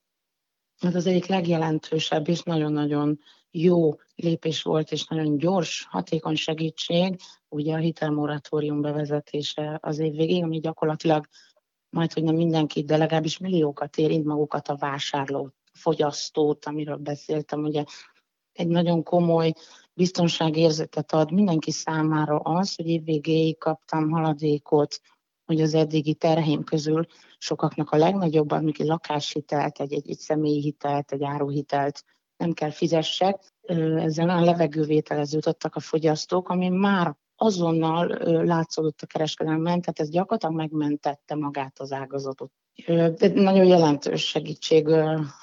Hát 0.81 0.95
az 0.95 1.07
egyik 1.07 1.27
legjelentősebb 1.27 2.29
és 2.29 2.43
nagyon-nagyon 2.43 3.19
jó 3.51 3.95
lépés 4.15 4.63
volt, 4.63 4.93
és 4.93 5.07
nagyon 5.07 5.39
gyors, 5.39 5.87
hatékony 5.91 6.35
segítség, 6.35 7.21
ugye 7.49 7.75
a 7.75 7.79
hitelmoratórium 7.79 8.81
bevezetése 8.81 9.79
az 9.83 9.99
év 9.99 10.13
végén, 10.13 10.43
ami 10.43 10.61
gyakorlatilag 10.61 11.27
majd, 11.91 12.13
hogy 12.13 12.23
nem 12.23 12.35
mindenkit, 12.35 12.87
de 12.87 12.97
legalábbis 12.97 13.39
milliókat 13.39 13.97
érint 13.97 14.25
magukat 14.25 14.69
a 14.69 14.77
vásárlót, 14.77 15.55
fogyasztót, 15.73 16.65
amiről 16.65 16.97
beszéltem, 16.97 17.63
ugye. 17.63 17.85
Egy 18.53 18.69
nagyon 18.69 19.03
komoly 19.03 19.53
biztonságérzetet 19.95 21.13
ad 21.13 21.33
mindenki 21.33 21.71
számára 21.71 22.39
az, 22.39 22.75
hogy 22.75 22.87
évvégéig 22.87 23.59
kaptam 23.59 24.11
haladékot, 24.11 25.01
hogy 25.45 25.61
az 25.61 25.75
eddigi 25.75 26.15
terheim 26.15 26.65
közül 26.65 27.07
sokaknak 27.43 27.91
a 27.91 27.97
legnagyobb, 27.97 28.51
amikor 28.51 28.87
lakáshitelt, 28.87 29.81
egy, 29.81 29.93
egy, 29.93 30.11
egy 30.11 30.19
személyi 30.19 30.61
hitelt, 30.61 31.13
egy 31.13 31.25
áruhitelt 31.25 32.05
nem 32.37 32.53
kell 32.53 32.71
fizessek. 32.71 33.37
Ezzel 33.97 34.29
olyan 34.29 34.45
levegővételeződöttek 34.45 35.77
a 35.77 35.81
fogyasztók, 35.81 36.49
ami 36.49 36.69
már 36.69 37.17
azonnal 37.37 38.07
látszódott 38.45 39.01
a 39.01 39.07
kereskedelemben, 39.07 39.81
tehát 39.81 40.01
ez 40.01 40.11
gyakorlatilag 40.11 40.55
megmentette 40.55 41.35
magát 41.35 41.81
az 41.81 41.93
ágazatot. 41.93 42.53
De 42.87 43.31
nagyon 43.35 43.65
jelentős 43.65 44.27
segítség 44.27 44.89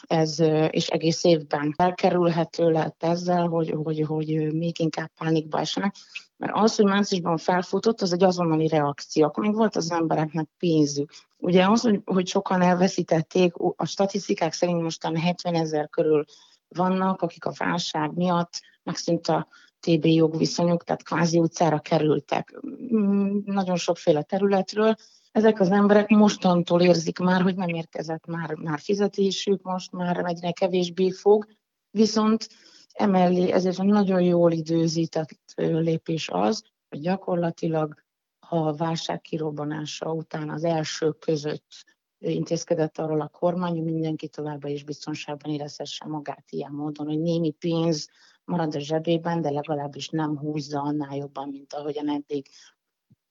ez, 0.02 0.40
és 0.70 0.88
egész 0.88 1.24
évben 1.24 1.74
elkerülhető 1.78 2.70
lett 2.70 3.04
ezzel, 3.04 3.48
hogy, 3.48 3.70
hogy, 3.84 4.02
hogy 4.02 4.54
még 4.54 4.80
inkább 4.80 5.12
pánikba 5.16 5.60
esenek. 5.60 5.96
Mert 6.38 6.54
az, 6.56 6.76
hogy 6.76 6.86
márciusban 6.86 7.38
felfutott, 7.38 8.02
az 8.02 8.14
egy 8.14 8.24
azonnali 8.24 8.68
reakció. 8.68 9.26
Akkor 9.26 9.44
még 9.44 9.56
volt 9.56 9.76
az 9.76 9.92
embereknek 9.92 10.48
pénzük. 10.58 11.12
Ugye 11.38 11.68
az, 11.70 11.90
hogy, 12.06 12.28
sokan 12.28 12.62
elveszítették, 12.62 13.54
a 13.56 13.86
statisztikák 13.86 14.54
szerint 14.54 14.82
mostan 14.82 15.18
70 15.18 15.56
ezer 15.56 15.90
körül 15.90 16.26
vannak, 16.68 17.22
akik 17.22 17.46
a 17.46 17.54
válság 17.58 18.14
miatt 18.14 18.60
megszűnt 18.84 19.28
a 19.28 19.48
TB 19.80 20.06
jogviszonyok, 20.06 20.84
tehát 20.84 21.04
kvázi 21.04 21.40
utcára 21.40 21.80
kerültek 21.80 22.60
mm, 22.96 23.38
nagyon 23.46 23.76
sokféle 23.76 24.22
területről. 24.22 24.96
Ezek 25.32 25.60
az 25.60 25.72
emberek 25.72 26.10
mostantól 26.10 26.82
érzik 26.82 27.20
már, 27.20 27.42
hogy 27.42 27.56
nem 27.56 27.68
érkezett 27.68 28.26
már, 28.26 28.54
már 28.54 28.80
fizetésük, 28.80 29.62
most 29.62 29.92
már 29.92 30.26
egyre 30.26 30.52
kevésbé 30.52 31.12
fog, 31.12 31.48
viszont 31.92 32.48
emellé 32.98 33.52
ezért 33.52 33.78
nagyon 33.78 34.22
jól 34.22 34.52
időzített 34.52 35.54
lépés 35.56 36.30
az, 36.30 36.64
hogy 36.90 37.00
gyakorlatilag 37.00 38.04
a 38.40 38.74
válság 38.74 39.22
kirobbanása 39.22 40.14
után 40.14 40.50
az 40.50 40.64
első 40.64 41.12
között 41.12 41.86
intézkedett 42.20 42.98
arról 42.98 43.22
a 43.22 43.28
kormány, 43.28 43.72
hogy 43.72 43.84
mindenki 43.84 44.28
továbbra 44.28 44.70
is 44.70 44.84
biztonságban 44.84 45.52
érezhesse 45.52 46.06
magát 46.06 46.46
ilyen 46.50 46.72
módon, 46.72 47.08
hogy 47.08 47.20
némi 47.20 47.52
pénz 47.52 48.10
marad 48.46 48.76
a 48.76 48.80
zsebében, 48.80 49.42
de 49.42 49.52
legalábbis 49.52 50.10
nem 50.10 50.38
húzza 50.38 50.82
annál 50.82 51.16
jobban, 51.16 51.50
mint 51.50 51.74
ahogyan 51.74 52.10
eddig. 52.10 52.48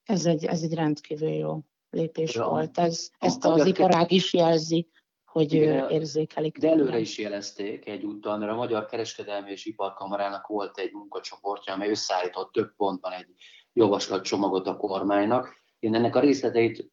Ez 0.02 0.26
egy, 0.26 0.44
ez 0.44 0.62
egy 0.62 0.74
rendkívül 0.74 1.28
jó 1.28 1.60
lépés 1.90 2.34
ja, 2.34 2.48
volt. 2.48 2.78
Ez, 2.78 3.10
ezt 3.18 3.44
az 3.44 3.66
iparág 3.66 4.12
is 4.12 4.32
jelzi, 4.32 4.88
hogy 5.36 5.52
igen, 5.52 5.90
érzékelik. 5.90 6.58
De 6.58 6.70
előre 6.70 6.98
is 6.98 7.18
jelezték 7.18 7.88
egyúttal, 7.88 8.38
mert 8.38 8.52
a 8.52 8.54
Magyar 8.54 8.86
Kereskedelmi 8.86 9.50
és 9.50 9.64
Iparkamarának 9.64 10.46
volt 10.46 10.78
egy 10.78 10.92
munkacsoportja, 10.92 11.72
amely 11.72 11.90
összeállított 11.90 12.52
több 12.52 12.74
pontban 12.76 13.12
egy 13.12 13.26
javaslatcsomagot 13.72 14.66
a 14.66 14.76
kormánynak. 14.76 15.54
Én 15.78 15.94
ennek 15.94 16.16
a 16.16 16.20
részleteit 16.20 16.90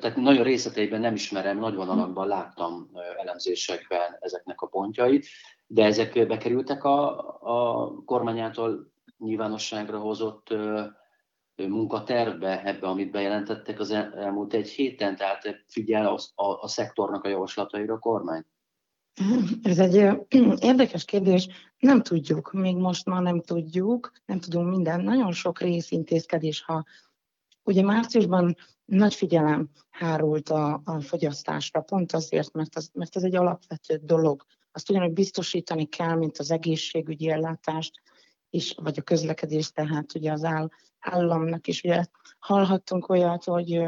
tehát 0.00 0.16
nagyon 0.16 0.42
részleteiben 0.42 1.00
nem 1.00 1.14
ismerem, 1.14 1.58
nagy 1.58 1.74
vonalakban 1.74 2.28
láttam 2.28 2.90
elemzésekben 3.16 4.16
ezeknek 4.20 4.60
a 4.60 4.66
pontjait, 4.66 5.26
de 5.66 5.84
ezek 5.84 6.26
bekerültek 6.26 6.84
a, 6.84 7.18
a 7.40 7.90
kormány 8.04 8.40
által 8.40 8.92
nyilvánosságra 9.18 9.98
hozott 9.98 10.54
munkatervbe, 11.56 12.64
ebbe, 12.64 12.86
amit 12.86 13.10
bejelentettek 13.10 13.80
az 13.80 13.90
elmúlt 13.90 14.54
egy 14.54 14.68
héten, 14.68 15.16
tehát 15.16 15.64
figyel 15.66 16.06
a, 16.06 16.18
a, 16.34 16.62
a 16.62 16.68
szektornak 16.68 17.24
a 17.24 17.28
javaslataira 17.28 17.94
a 17.94 17.98
kormány? 17.98 18.44
Ez 19.62 19.78
egy 19.78 19.94
érdekes 20.70 21.04
kérdés. 21.04 21.48
Nem 21.78 22.02
tudjuk, 22.02 22.52
még 22.52 22.76
most 22.76 23.06
már 23.06 23.22
nem 23.22 23.40
tudjuk, 23.40 24.12
nem 24.26 24.40
tudunk 24.40 24.68
minden. 24.70 25.00
Nagyon 25.00 25.32
sok 25.32 25.60
részintézkedés, 25.60 26.62
ha 26.62 26.84
ugye 27.62 27.82
márciusban 27.82 28.56
nagy 28.84 29.14
figyelem 29.14 29.70
hárult 29.90 30.48
a, 30.48 30.80
a 30.84 31.00
fogyasztásra, 31.00 31.80
pont 31.80 32.12
azért, 32.12 32.52
mert, 32.52 32.76
az, 32.76 32.90
mert 32.92 33.16
ez 33.16 33.22
egy 33.22 33.36
alapvető 33.36 34.00
dolog. 34.02 34.44
Azt 34.72 34.90
ugyanúgy 34.90 35.12
biztosítani 35.12 35.84
kell, 35.84 36.14
mint 36.14 36.38
az 36.38 36.50
egészségügyi 36.50 37.30
ellátást, 37.30 38.00
is, 38.56 38.74
vagy 38.82 38.98
a 38.98 39.02
közlekedés, 39.02 39.70
tehát 39.70 40.14
ugye 40.14 40.32
az 40.32 40.44
áll, 40.44 40.68
államnak 41.00 41.66
is. 41.66 41.82
Ugye 41.82 42.04
hallhattunk 42.38 43.08
olyat, 43.08 43.44
hogy 43.44 43.80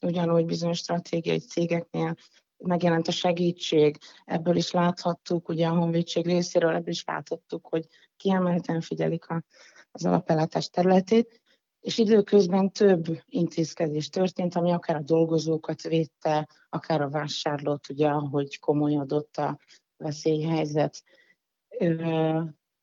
ugyanúgy 0.00 0.44
bizonyos 0.44 0.78
stratégiai 0.78 1.38
cégeknél 1.38 2.14
megjelent 2.56 3.08
a 3.08 3.12
segítség, 3.12 3.98
ebből 4.24 4.56
is 4.56 4.70
láthattuk, 4.70 5.48
ugye 5.48 5.66
a 5.66 5.76
honvédség 5.76 6.26
részéről 6.26 6.74
ebből 6.74 6.88
is 6.88 7.04
láthattuk, 7.04 7.66
hogy 7.66 7.86
kiemelten 8.16 8.80
figyelik 8.80 9.28
a, 9.28 9.42
az 9.90 10.04
alapellátás 10.04 10.68
területét, 10.68 11.40
és 11.80 11.98
időközben 11.98 12.72
több 12.72 13.04
intézkedés 13.28 14.08
történt, 14.08 14.54
ami 14.54 14.72
akár 14.72 14.96
a 14.96 15.02
dolgozókat 15.02 15.82
védte, 15.82 16.48
akár 16.68 17.00
a 17.00 17.08
vásárlót, 17.08 17.88
ugye, 17.88 18.08
ahogy 18.08 18.58
komolyodott 18.58 19.36
a 19.36 19.58
veszélyhelyzet. 19.96 21.02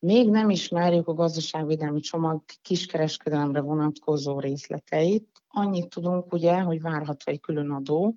Még 0.04 0.30
nem 0.30 0.50
ismerjük 0.50 1.08
a 1.08 1.14
gazdaságvédelmi 1.14 2.00
csomag 2.00 2.42
kiskereskedelemre 2.62 3.62
vonatkozó 3.62 4.40
részleteit. 4.40 5.42
Annyit 5.48 5.90
tudunk 5.90 6.34
ugye, 6.34 6.60
hogy 6.60 6.82
várható 6.82 7.32
egy 7.32 7.40
külön 7.40 7.72
adó, 7.72 8.16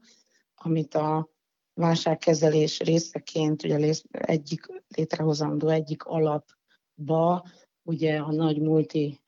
amit 0.54 0.94
a 0.94 1.28
válságkezelés 1.74 2.78
részeként, 2.80 3.64
ugye 3.64 3.94
egyik 4.10 4.66
létrehozandó 4.88 5.68
egyik 5.68 6.04
alapba, 6.04 7.44
ugye 7.82 8.18
a 8.18 8.32
nagy 8.32 8.60
multi 8.60 9.20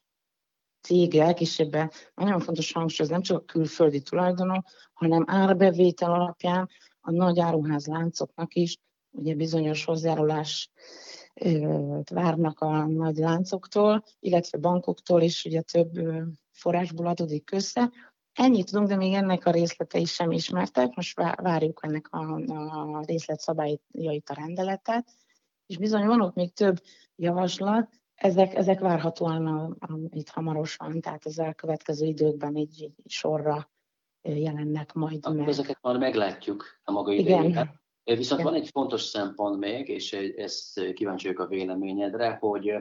cégek, 0.81 1.41
és 1.41 1.59
ebben 1.59 1.91
nagyon 2.15 2.41
fontos 2.41 2.73
hangsúlyozni, 2.73 3.15
nem 3.15 3.25
csak 3.25 3.39
a 3.39 3.45
külföldi 3.45 4.03
tulajdonok, 4.03 4.67
hanem 4.93 5.25
árbevétel 5.27 6.13
alapján 6.13 6.69
a 7.01 7.11
nagy 7.11 7.39
áruház 7.41 7.87
láncoknak 7.87 8.55
is 8.55 8.77
ugye 9.11 9.35
bizonyos 9.35 9.85
hozzájárulás 9.85 10.71
várnak 12.11 12.61
a 12.61 12.87
nagy 12.87 13.17
láncoktól, 13.17 14.05
illetve 14.21 14.59
bankoktól 14.59 15.23
is 15.23 15.45
ugye 15.45 15.61
több 15.61 15.91
forrásból 16.53 17.07
adódik 17.07 17.51
össze. 17.53 17.91
Ennyit 18.33 18.71
tudunk, 18.71 18.89
de 18.89 18.97
még 18.97 19.13
ennek 19.13 19.47
a 19.47 19.51
részletei 19.51 20.05
sem 20.05 20.31
ismertek. 20.31 20.95
Most 20.95 21.21
várjuk 21.43 21.81
ennek 21.83 22.09
a, 22.11 22.35
a 22.99 23.03
részletszabályait 23.07 24.29
a 24.29 24.35
rendeletet, 24.35 25.09
és 25.67 25.79
bizony 25.79 26.07
van 26.07 26.21
ott 26.21 26.35
még 26.35 26.53
több 26.53 26.77
javaslat, 27.17 27.89
ezek, 28.15 28.55
ezek 28.55 28.81
várhatóan 28.81 29.47
a, 29.47 29.65
a, 29.65 29.99
itt 30.11 30.29
hamarosan, 30.29 31.01
tehát 31.01 31.25
az 31.25 31.39
elkövetkező 31.39 32.07
időkben 32.07 32.57
így, 32.57 32.83
így 32.83 33.11
sorra 33.11 33.71
jelennek 34.23 34.93
majd 34.93 35.27
Akkor 35.27 35.39
meg. 35.39 35.49
Ezeket 35.49 35.79
már 35.83 35.99
meglátjuk 35.99 36.65
a 36.85 36.93
maga 36.93 37.13
idejében. 37.13 37.81
Viszont 38.17 38.43
van 38.43 38.55
egy 38.55 38.69
fontos 38.69 39.03
szempont 39.03 39.59
még, 39.59 39.89
és 39.89 40.13
ezt 40.37 40.93
kíváncsi 40.93 41.27
vagyok 41.27 41.43
a 41.43 41.47
véleményedre, 41.47 42.37
hogy 42.41 42.75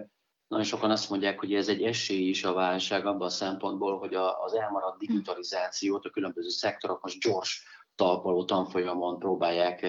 nagyon 0.48 0.66
sokan 0.66 0.92
azt 0.92 1.10
mondják, 1.10 1.40
hogy 1.40 1.54
ez 1.54 1.68
egy 1.68 1.84
esély 1.84 2.28
is 2.28 2.44
a 2.44 2.54
válság 2.54 3.06
abban 3.06 3.28
a 3.28 3.30
szempontból, 3.30 3.98
hogy 3.98 4.14
az 4.16 4.54
elmaradt 4.54 5.00
digitalizációt 5.00 6.06
a 6.06 6.10
különböző 6.10 6.50
szektorok 6.50 7.02
most 7.02 7.20
gyors 7.20 7.64
talpaló 7.96 8.46
tanfolyamon 8.46 9.20
próbálják 9.20 9.86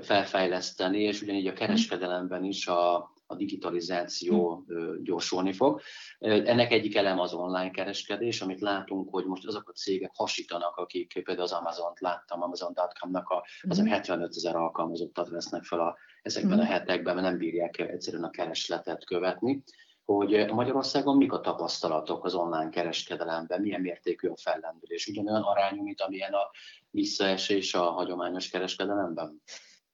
felfejleszteni, 0.00 1.02
és 1.02 1.22
ugyanígy 1.22 1.46
a 1.46 1.52
kereskedelemben 1.52 2.44
is 2.44 2.66
a, 2.66 3.12
a 3.26 3.34
digitalizáció 3.34 4.64
gyorsulni 5.02 5.52
fog. 5.52 5.80
Ennek 6.18 6.72
egyik 6.72 6.96
elem 6.96 7.18
az 7.18 7.32
online 7.32 7.70
kereskedés, 7.70 8.40
amit 8.40 8.60
látunk, 8.60 9.10
hogy 9.10 9.24
most 9.24 9.46
azok 9.46 9.68
a 9.68 9.72
cégek 9.72 10.10
hasítanak, 10.14 10.76
akik 10.76 11.20
például 11.24 11.46
az 11.46 11.52
Amazon-t 11.52 12.00
láttam, 12.00 12.42
Amazon.com-nak 12.42 13.28
a, 13.28 13.44
az 13.68 13.80
mm. 13.80 13.86
75 13.86 14.36
ezer 14.36 14.56
alkalmazottat 14.56 15.28
vesznek 15.28 15.64
fel 15.64 15.80
a, 15.80 15.96
ezekben 16.22 16.58
mm. 16.58 16.60
a 16.60 16.64
hetekben, 16.64 17.14
mert 17.14 17.26
nem 17.26 17.38
bírják 17.38 17.78
egyszerűen 17.78 18.24
a 18.24 18.30
keresletet 18.30 19.04
követni 19.04 19.62
hogy 20.04 20.50
Magyarországon 20.52 21.16
mik 21.16 21.32
a 21.32 21.40
tapasztalatok 21.40 22.24
az 22.24 22.34
online 22.34 22.68
kereskedelemben, 22.68 23.60
milyen 23.60 23.80
mértékű 23.80 24.28
a 24.28 24.36
fellendülés, 24.36 25.06
ugyanolyan 25.06 25.42
arányú, 25.42 25.82
mint 25.82 26.00
amilyen 26.00 26.32
a 26.32 26.50
visszaesés 26.90 27.74
a 27.74 27.82
hagyományos 27.82 28.48
kereskedelemben? 28.48 29.42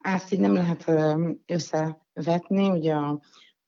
Ezt 0.00 0.32
így 0.32 0.40
nem 0.40 0.54
lehet 0.54 0.90
összevetni. 1.46 2.68
Ugye 2.68 2.96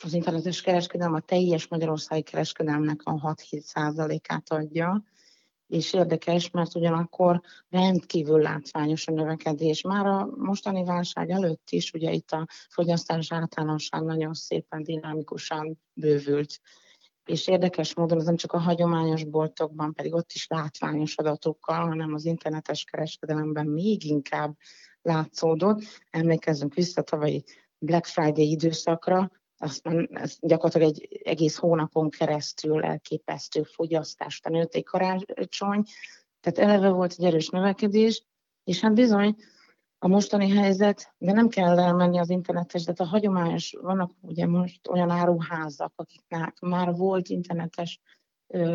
az 0.05 0.12
internetes 0.12 0.61
kereskedelem 0.61 1.15
a 1.15 1.21
teljes 1.21 1.69
magyarországi 1.69 2.23
kereskedelmnek 2.23 3.01
a 3.05 3.35
6-7 3.35 3.61
százalékát 3.61 4.51
adja, 4.51 5.03
és 5.67 5.93
érdekes, 5.93 6.51
mert 6.51 6.75
ugyanakkor 6.75 7.41
rendkívül 7.71 8.41
látványos 8.41 9.07
a 9.07 9.12
növekedés. 9.12 9.83
Már 9.83 10.07
a 10.07 10.29
mostani 10.37 10.85
válság 10.85 11.31
előtt 11.31 11.71
is, 11.71 11.93
ugye 11.93 12.12
itt 12.12 12.31
a 12.31 12.47
fogyasztás 12.69 13.33
általánosság 13.33 14.03
nagyon 14.03 14.35
szépen 14.35 14.83
dinamikusan 14.83 15.79
bővült. 15.93 16.61
És 17.25 17.49
érdekes 17.49 17.95
módon 17.95 18.19
ez 18.19 18.25
nem 18.25 18.37
csak 18.37 18.53
a 18.53 18.59
hagyományos 18.59 19.25
boltokban, 19.25 19.95
pedig 19.95 20.15
ott 20.15 20.31
is 20.33 20.47
látványos 20.47 21.17
adatokkal, 21.17 21.87
hanem 21.87 22.15
az 22.15 22.25
internetes 22.25 22.85
kereskedelemben 22.85 23.67
még 23.67 24.05
inkább 24.05 24.57
látszódott. 25.02 25.82
Emlékezzünk 26.11 26.75
vissza 26.75 27.02
tavalyi 27.02 27.44
Black 27.78 28.06
Friday 28.06 28.50
időszakra, 28.50 29.30
azt 29.62 29.87
ez 30.11 30.37
gyakorlatilag 30.40 30.88
egy 30.88 31.21
egész 31.25 31.56
hónapon 31.56 32.11
keresztül 32.11 32.85
elképesztő 32.85 33.62
fogyasztást 33.62 34.48
nőtt 34.48 34.74
egy 34.74 34.85
karácsony, 34.85 35.83
tehát 36.40 36.70
eleve 36.70 36.88
volt 36.88 37.14
egy 37.18 37.24
erős 37.24 37.48
növekedés, 37.48 38.27
és 38.64 38.81
hát 38.81 38.94
bizony 38.94 39.37
a 39.98 40.09
mostani 40.09 40.48
helyzet, 40.48 41.14
de 41.18 41.33
nem 41.33 41.48
kell 41.48 41.79
elmenni 41.79 42.18
az 42.18 42.31
internetes, 42.31 42.85
de 42.85 42.92
a 42.96 43.05
hagyományos, 43.05 43.77
vannak 43.81 44.11
ugye 44.20 44.46
most 44.46 44.88
olyan 44.88 45.11
áruházak, 45.11 45.92
akiknek 45.96 46.59
már 46.61 46.94
volt 46.94 47.29
internetes 47.29 48.00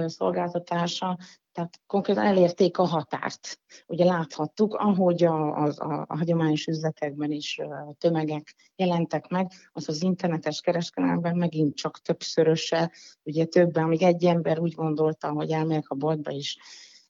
szolgáltatása, 0.06 1.18
tehát 1.52 1.80
konkrétan 1.88 2.26
elérték 2.26 2.78
a 2.78 2.86
határt. 2.86 3.60
Ugye 3.88 4.06
láthattuk, 4.06 4.74
ahogy 4.74 5.24
a, 5.24 5.64
a, 5.64 5.74
a, 5.78 6.06
a 6.08 6.18
hagyományos 6.18 6.66
üzletekben 6.66 7.32
is 7.32 7.60
tömegek 7.98 8.56
jelentek 8.76 9.28
meg, 9.28 9.52
az 9.72 9.90
az 9.90 10.04
internetes 10.04 10.62
kereskedelemben 10.62 11.38
megint 11.38 11.76
csak 11.76 12.02
többszöröse, 12.02 12.92
ugye 13.24 13.46
többen, 13.46 13.84
amíg 13.84 14.02
egy 14.02 14.26
ember 14.26 14.60
úgy 14.60 14.74
gondolta, 14.74 15.32
hogy 15.32 15.52
elmegyek 15.52 15.90
a 15.90 15.96
boltba 15.96 16.32
is, 16.32 16.58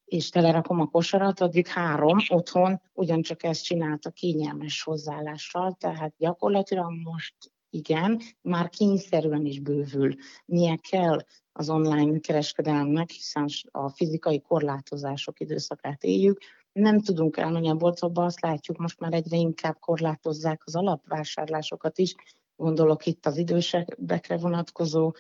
és 0.06 0.30
telerakom 0.30 0.80
a 0.80 0.86
kosarat, 0.86 1.40
addig 1.40 1.68
három 1.68 2.18
otthon 2.30 2.82
ugyancsak 2.94 3.44
ezt 3.44 3.64
csinálta 3.64 4.10
kényelmes 4.10 4.84
hozzáállással, 4.84 5.76
tehát 5.80 6.14
gyakorlatilag 6.18 6.92
most 7.04 7.36
igen, 7.70 8.22
már 8.42 8.70
kényszerűen 8.70 9.46
is 9.46 9.60
bővül. 9.60 10.16
Milyen 10.46 10.80
kell 10.90 11.20
az 11.58 11.70
online 11.70 12.20
kereskedelemnek, 12.20 13.10
hiszen 13.10 13.46
a 13.72 13.90
fizikai 13.90 14.42
korlátozások 14.42 15.40
időszakát 15.40 16.04
éljük. 16.04 16.40
Nem 16.72 17.00
tudunk 17.00 17.38
elmenni 17.38 17.70
a 17.70 17.76
boltokba, 17.76 18.26
azt 18.26 18.42
látjuk, 18.42 18.78
most 18.78 19.00
már 19.00 19.14
egyre 19.14 19.38
inkább 19.38 19.80
korlátozzák 19.80 20.62
az 20.66 20.76
alapvásárlásokat 20.76 21.98
is. 21.98 22.16
Gondolok 22.56 23.06
itt 23.06 23.26
az 23.26 23.38
idősebbekre 23.38 24.38
vonatkozó 24.38 25.14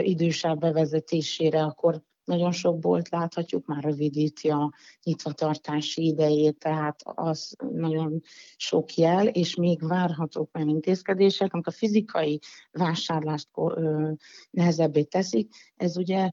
idősáv 0.00 0.58
bevezetésére, 0.58 1.62
akkor 1.62 2.02
nagyon 2.32 2.52
sok 2.52 2.78
bolt 2.78 3.08
láthatjuk, 3.08 3.66
már 3.66 3.82
rövidíti 3.82 4.48
a 4.48 4.72
nyitvatartási 5.02 6.06
idejét, 6.06 6.58
tehát 6.58 7.00
az 7.04 7.56
nagyon 7.72 8.20
sok 8.56 8.94
jel, 8.94 9.26
és 9.26 9.54
még 9.54 9.86
várhatók 9.86 10.50
olyan 10.54 10.68
intézkedések, 10.68 11.52
amik 11.52 11.66
a 11.66 11.70
fizikai 11.70 12.40
vásárlást 12.70 13.48
nehezebbé 14.50 15.02
teszik. 15.02 15.54
Ez 15.76 15.96
ugye 15.96 16.30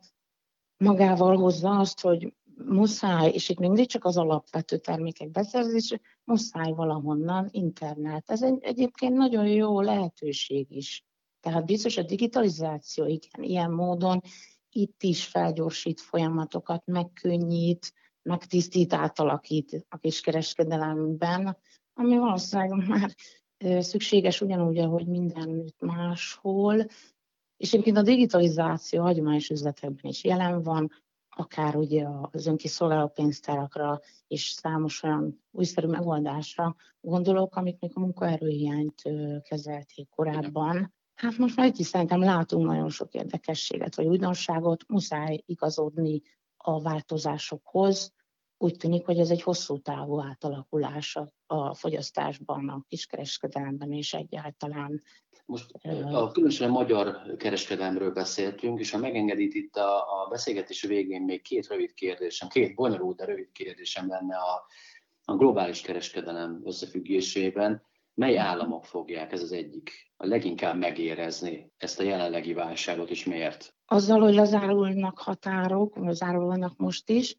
magával 0.77 1.37
hozza 1.37 1.69
azt, 1.69 2.01
hogy 2.01 2.33
muszáj, 2.65 3.29
és 3.29 3.49
itt 3.49 3.59
mindig 3.59 3.87
csak 3.87 4.05
az 4.05 4.17
alapvető 4.17 4.77
termékek 4.77 5.29
beszerzése, 5.29 5.99
muszáj 6.23 6.71
valahonnan 6.71 7.47
internet. 7.51 8.29
Ez 8.29 8.43
egy, 8.43 8.57
egyébként 8.61 9.13
nagyon 9.13 9.47
jó 9.47 9.81
lehetőség 9.81 10.71
is. 10.71 11.03
Tehát 11.39 11.65
biztos 11.65 11.97
a 11.97 12.03
digitalizáció 12.03 13.05
igen, 13.05 13.43
ilyen 13.43 13.71
módon 13.71 14.21
itt 14.71 15.03
is 15.03 15.25
felgyorsít 15.25 15.99
folyamatokat, 15.99 16.85
megkönnyít, 16.85 17.93
megtisztít, 18.21 18.93
átalakít 18.93 19.85
a 19.89 19.97
kiskereskedelemben, 19.97 21.57
ami 21.93 22.17
valószínűleg 22.17 22.87
már 22.87 23.15
szükséges 23.83 24.41
ugyanúgy, 24.41 24.77
ahogy 24.77 25.07
mindenütt 25.07 25.81
máshol. 25.81 26.85
És 27.57 27.73
egyébként 27.73 27.97
a 27.97 28.01
digitalizáció 28.01 29.01
hagyományos 29.01 29.49
üzletekben 29.49 30.11
is 30.11 30.23
jelen 30.23 30.61
van, 30.61 30.91
akár 31.29 31.75
ugye 31.75 32.07
az 32.31 32.47
önkiszolgáló 32.47 33.07
pénztárakra 33.07 33.99
és 34.27 34.49
számos 34.49 35.03
olyan 35.03 35.43
újszerű 35.51 35.87
megoldásra 35.87 36.75
gondolok, 37.01 37.55
amik 37.55 37.79
még 37.79 37.91
a 37.93 37.99
munkaerőhiányt 37.99 39.01
kezelték 39.41 40.09
korábban. 40.09 40.93
Hát 41.21 41.37
most 41.37 41.55
már 41.55 41.67
itt 41.67 41.77
is 41.77 41.87
szerintem 41.87 42.21
látunk 42.21 42.65
nagyon 42.65 42.89
sok 42.89 43.13
érdekességet, 43.13 43.95
vagy 43.95 44.05
újdonságot, 44.05 44.83
muszáj 44.87 45.43
igazodni 45.45 46.21
a 46.57 46.81
változásokhoz. 46.81 48.13
Úgy 48.57 48.77
tűnik, 48.77 49.05
hogy 49.05 49.19
ez 49.19 49.29
egy 49.29 49.41
hosszú 49.41 49.79
távú 49.79 50.21
átalakulás 50.21 51.17
a 51.47 51.73
fogyasztásban, 51.73 52.69
a 52.69 52.83
kiskereskedelemben 52.87 53.91
és 53.91 54.13
egyáltalán. 54.13 55.01
Most 55.45 55.71
a 56.11 56.31
különösen 56.31 56.69
a 56.69 56.71
magyar 56.71 57.35
kereskedelemről 57.37 58.11
beszéltünk, 58.11 58.79
és 58.79 58.91
ha 58.91 58.97
megengedít 58.97 59.53
itt 59.53 59.75
a, 59.75 60.21
a 60.23 60.27
beszélgetés 60.29 60.81
végén 60.81 61.21
még 61.21 61.41
két 61.41 61.67
rövid 61.67 61.93
kérdésem, 61.93 62.47
két 62.47 62.75
bonyolult, 62.75 63.17
de 63.17 63.25
rövid 63.25 63.51
kérdésem 63.51 64.07
lenne 64.07 64.35
a, 64.35 64.65
a 65.25 65.35
globális 65.35 65.81
kereskedelem 65.81 66.61
összefüggésében 66.63 67.88
mely 68.19 68.37
államok 68.37 68.85
fogják, 68.85 69.31
ez 69.31 69.41
az 69.41 69.51
egyik, 69.51 69.91
a 70.17 70.25
leginkább 70.25 70.77
megérezni 70.77 71.71
ezt 71.77 71.99
a 71.99 72.03
jelenlegi 72.03 72.53
válságot, 72.53 73.09
és 73.09 73.25
miért? 73.25 73.73
Azzal, 73.85 74.19
hogy 74.19 74.33
lezárulnak 74.33 75.19
határok, 75.19 75.95
vagy 75.95 76.13
zárulnak 76.13 76.77
most 76.77 77.09
is, 77.09 77.37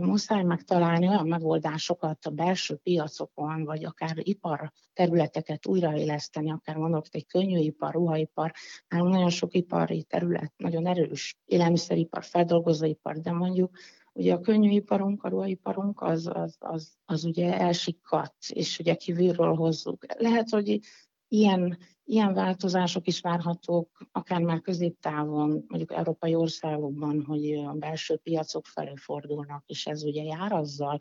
muszáj 0.00 0.42
megtalálni 0.42 1.08
olyan 1.08 1.26
megoldásokat 1.26 2.26
a 2.26 2.30
belső 2.30 2.74
piacokon, 2.74 3.64
vagy 3.64 3.84
akár 3.84 4.16
ipar 4.16 4.72
területeket 4.92 5.66
újraéleszteni, 5.66 6.50
akár 6.50 6.76
mondok, 6.76 7.04
egy 7.10 7.26
könnyűipar, 7.26 7.92
ruhaipar, 7.92 8.52
nálunk 8.88 9.12
nagyon 9.12 9.30
sok 9.30 9.54
ipari 9.54 10.02
terület, 10.02 10.52
nagyon 10.56 10.86
erős 10.86 11.36
élelmiszeripar, 11.44 12.24
feldolgozóipar, 12.24 13.20
de 13.20 13.32
mondjuk 13.32 13.76
ugye 14.14 14.34
a 14.34 14.40
könnyűiparunk, 14.40 15.24
a 15.24 15.28
ruhaiparunk 15.28 16.00
az, 16.00 16.30
az, 16.32 16.56
az, 16.58 16.92
az 17.04 17.24
ugye 17.24 17.58
elsikkadt, 17.58 18.36
és 18.48 18.78
ugye 18.78 18.94
kívülről 18.94 19.54
hozzuk. 19.54 20.04
Lehet, 20.18 20.48
hogy 20.50 20.80
ilyen, 21.28 21.78
ilyen 22.04 22.34
változások 22.34 23.06
is 23.06 23.20
várhatók, 23.20 24.08
akár 24.12 24.40
már 24.40 24.60
középtávon, 24.60 25.64
mondjuk 25.68 25.92
európai 25.92 26.34
országokban, 26.34 27.24
hogy 27.24 27.52
a 27.52 27.72
belső 27.72 28.16
piacok 28.16 28.66
felé 28.66 28.92
fordulnak, 28.96 29.62
és 29.66 29.86
ez 29.86 30.02
ugye 30.02 30.22
jár 30.22 30.52
azzal, 30.52 30.98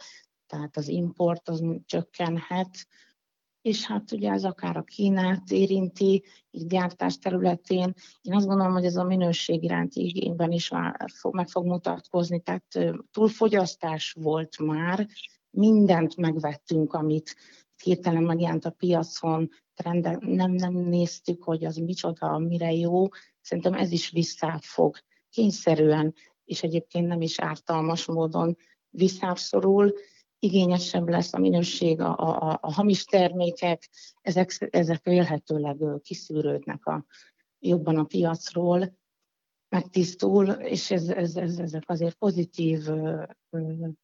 tehát 0.48 0.78
az 0.78 0.88
import 0.88 1.50
az 1.50 1.64
csökkenhet, 1.86 2.88
és 3.64 3.86
hát 3.86 4.12
ugye 4.12 4.32
ez 4.32 4.44
akár 4.44 4.78
a 4.78 4.84
Kínát 4.84 5.52
érinti, 5.52 6.24
így 6.52 6.68
gyártás 6.68 7.18
területén. 7.18 7.94
Én 8.22 8.34
azt 8.34 8.48
gondolom, 8.48 8.74
hogy 8.74 8.86
ez 8.86 8.96
a 8.96 9.04
minőség 9.04 9.64
iránti 9.64 10.06
igényben 10.06 10.52
is 10.52 10.70
meg 11.32 11.48
fog 11.48 11.66
mutatkozni, 11.66 12.42
tehát 12.42 12.96
túlfogyasztás 13.12 14.16
volt 14.20 14.58
már, 14.58 15.08
mindent 15.50 16.16
megvettünk, 16.16 16.94
amit 16.94 17.36
hirtelen 17.84 18.24
megjelent 18.24 18.66
a 18.66 18.70
piacon, 18.70 19.50
trendek, 19.74 20.20
nem, 20.20 20.52
nem 20.52 20.74
néztük, 20.74 21.44
hogy 21.44 21.66
az 21.66 21.76
micsoda, 21.76 22.38
mire 22.38 22.74
jó. 22.74 23.08
Szerintem 23.42 23.74
ez 23.74 23.92
is 23.92 24.10
vissza 24.10 24.60
fog 24.62 24.98
kényszerűen, 25.30 26.14
és 26.46 26.64
egyébként 26.64 27.08
nem 27.08 27.22
is 27.22 27.40
ártalmas 27.40 28.06
módon 28.06 28.58
visszászorul, 28.90 29.94
igényesebb 30.44 31.10
lesz 31.10 31.34
a 31.34 31.40
minőség, 31.40 32.00
a, 32.00 32.18
a, 32.18 32.60
a 32.62 32.72
hamis 32.74 33.04
termékek, 33.04 33.90
ezek, 34.22 34.68
ezek 34.70 35.04
vélhetőleg 35.04 35.78
kiszűrődnek 36.02 36.86
a, 36.86 37.06
jobban 37.60 37.98
a 37.98 38.04
piacról, 38.04 38.98
megtisztul, 39.70 40.48
és 40.48 40.92
ez, 40.92 41.10
ez, 41.10 41.36
ez, 41.36 41.60
ezek 41.60 41.84
azért 41.86 42.16
pozitív 42.16 42.88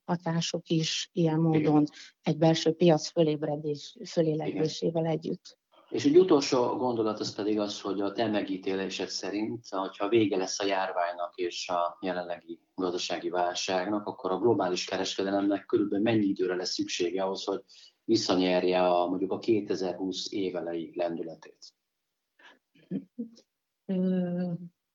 hatások 0.05 0.69
is 0.69 1.09
ilyen 1.13 1.39
módon 1.39 1.85
egy 2.21 2.37
belső 2.37 2.71
piac 2.71 3.07
fölébredés, 3.07 3.97
fölélegésével 4.05 5.05
együtt. 5.05 5.58
És 5.89 6.05
egy 6.05 6.17
utolsó 6.17 6.75
gondolat 6.77 7.19
az 7.19 7.35
pedig 7.35 7.59
az, 7.59 7.81
hogy 7.81 8.01
a 8.01 8.11
te 8.11 8.27
megítélésed 8.27 9.07
szerint, 9.07 9.67
hogyha 9.69 10.09
vége 10.09 10.37
lesz 10.37 10.59
a 10.59 10.65
járványnak 10.65 11.35
és 11.35 11.69
a 11.69 11.97
jelenlegi 12.01 12.59
gazdasági 12.75 13.29
válságnak, 13.29 14.07
akkor 14.07 14.31
a 14.31 14.39
globális 14.39 14.85
kereskedelemnek 14.85 15.65
körülbelül 15.65 16.03
mennyi 16.03 16.25
időre 16.25 16.55
lesz 16.55 16.73
szüksége 16.73 17.23
ahhoz, 17.23 17.43
hogy 17.43 17.63
visszanyerje 18.03 18.87
a, 18.87 19.07
mondjuk 19.07 19.31
a 19.31 19.39
2020 19.39 20.31
évelei 20.31 20.91
lendületét? 20.95 21.73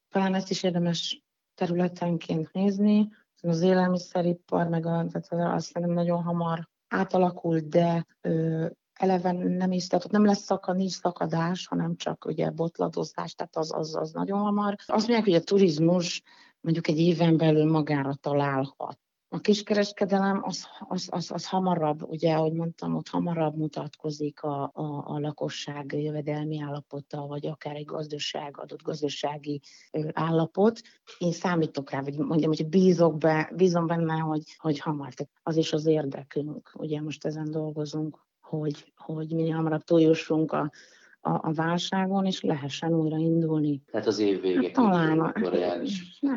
Talán 0.09 0.35
ezt 0.35 0.50
is 0.50 0.62
érdemes 0.62 1.22
területenként 1.54 2.52
nézni. 2.52 3.09
Az 3.42 3.61
élelmiszeripar, 3.61 4.68
meg 4.68 4.87
a, 4.87 5.07
tehát 5.07 5.54
azt 5.54 5.78
nem 5.78 5.90
nagyon 5.90 6.22
hamar 6.22 6.68
átalakul, 6.88 7.59
de 7.61 8.07
eleve 8.94 9.33
nem 9.33 9.72
is, 9.72 9.87
tehát 9.87 10.11
nem 10.11 10.24
lesz 10.24 10.42
szaka, 10.42 10.72
nincs 10.72 10.92
szakadás, 10.92 11.66
hanem 11.66 11.96
csak 11.96 12.24
ugye 12.24 12.50
botladozás, 12.50 13.35
tehát 13.35 13.57
az, 13.57 13.72
az, 13.72 13.96
az 13.96 14.12
nagyon 14.12 14.38
hamar. 14.38 14.74
Azt 14.87 15.09
mondják, 15.09 15.24
hogy 15.24 15.35
a 15.35 15.44
turizmus 15.44 16.22
mondjuk 16.61 16.88
egy 16.88 16.98
éven 16.98 17.37
belül 17.37 17.70
magára 17.70 18.14
találhat. 18.14 18.98
A 19.28 19.40
kiskereskedelem 19.40 20.40
az, 20.42 20.66
az, 20.78 21.09
az, 21.11 21.30
az 21.30 21.48
hamarabb, 21.48 22.02
ugye, 22.02 22.35
ahogy 22.35 22.52
mondtam, 22.52 22.94
ott 22.96 23.09
hamarabb 23.09 23.57
mutatkozik 23.57 24.42
a, 24.42 24.62
a, 24.62 25.02
a 25.07 25.18
lakosság 25.18 25.92
jövedelmi 25.92 26.61
állapota, 26.61 27.26
vagy 27.26 27.46
akár 27.46 27.76
egy 27.76 27.85
gazdaság, 27.85 28.59
adott 28.59 28.83
gazdasági 28.83 29.61
állapot. 30.12 30.80
Én 31.18 31.33
számítok 31.33 31.90
rá, 31.90 32.00
vagy 32.02 32.18
mondjam, 32.18 32.50
hogy 32.50 32.68
bízok 32.68 33.18
be, 33.18 33.52
bízom 33.57 33.87
benne, 33.87 34.14
hogy, 34.14 34.42
hogy 34.57 34.78
hamar. 34.78 35.14
Tehát 35.14 35.33
az 35.42 35.57
is 35.57 35.72
az 35.72 35.87
érdekünk, 35.87 36.70
ugye 36.74 37.00
most 37.00 37.24
ezen 37.24 37.50
dolgozunk, 37.50 38.23
hogy, 38.44 38.92
hogy 38.96 39.35
minél 39.35 39.54
hamarabb 39.54 39.83
túljussunk 39.83 40.52
a, 40.52 40.70
a, 41.26 41.40
a 41.42 41.52
válságon, 41.52 42.26
és 42.26 42.40
lehessen 42.40 42.94
újra 42.94 43.16
indulni. 43.16 43.83
Tehát 43.90 44.07
az 44.07 44.18
év 44.18 44.40
végé. 44.40 44.64
Hát, 44.64 44.72
talán. 44.72 45.20
A, 45.20 45.33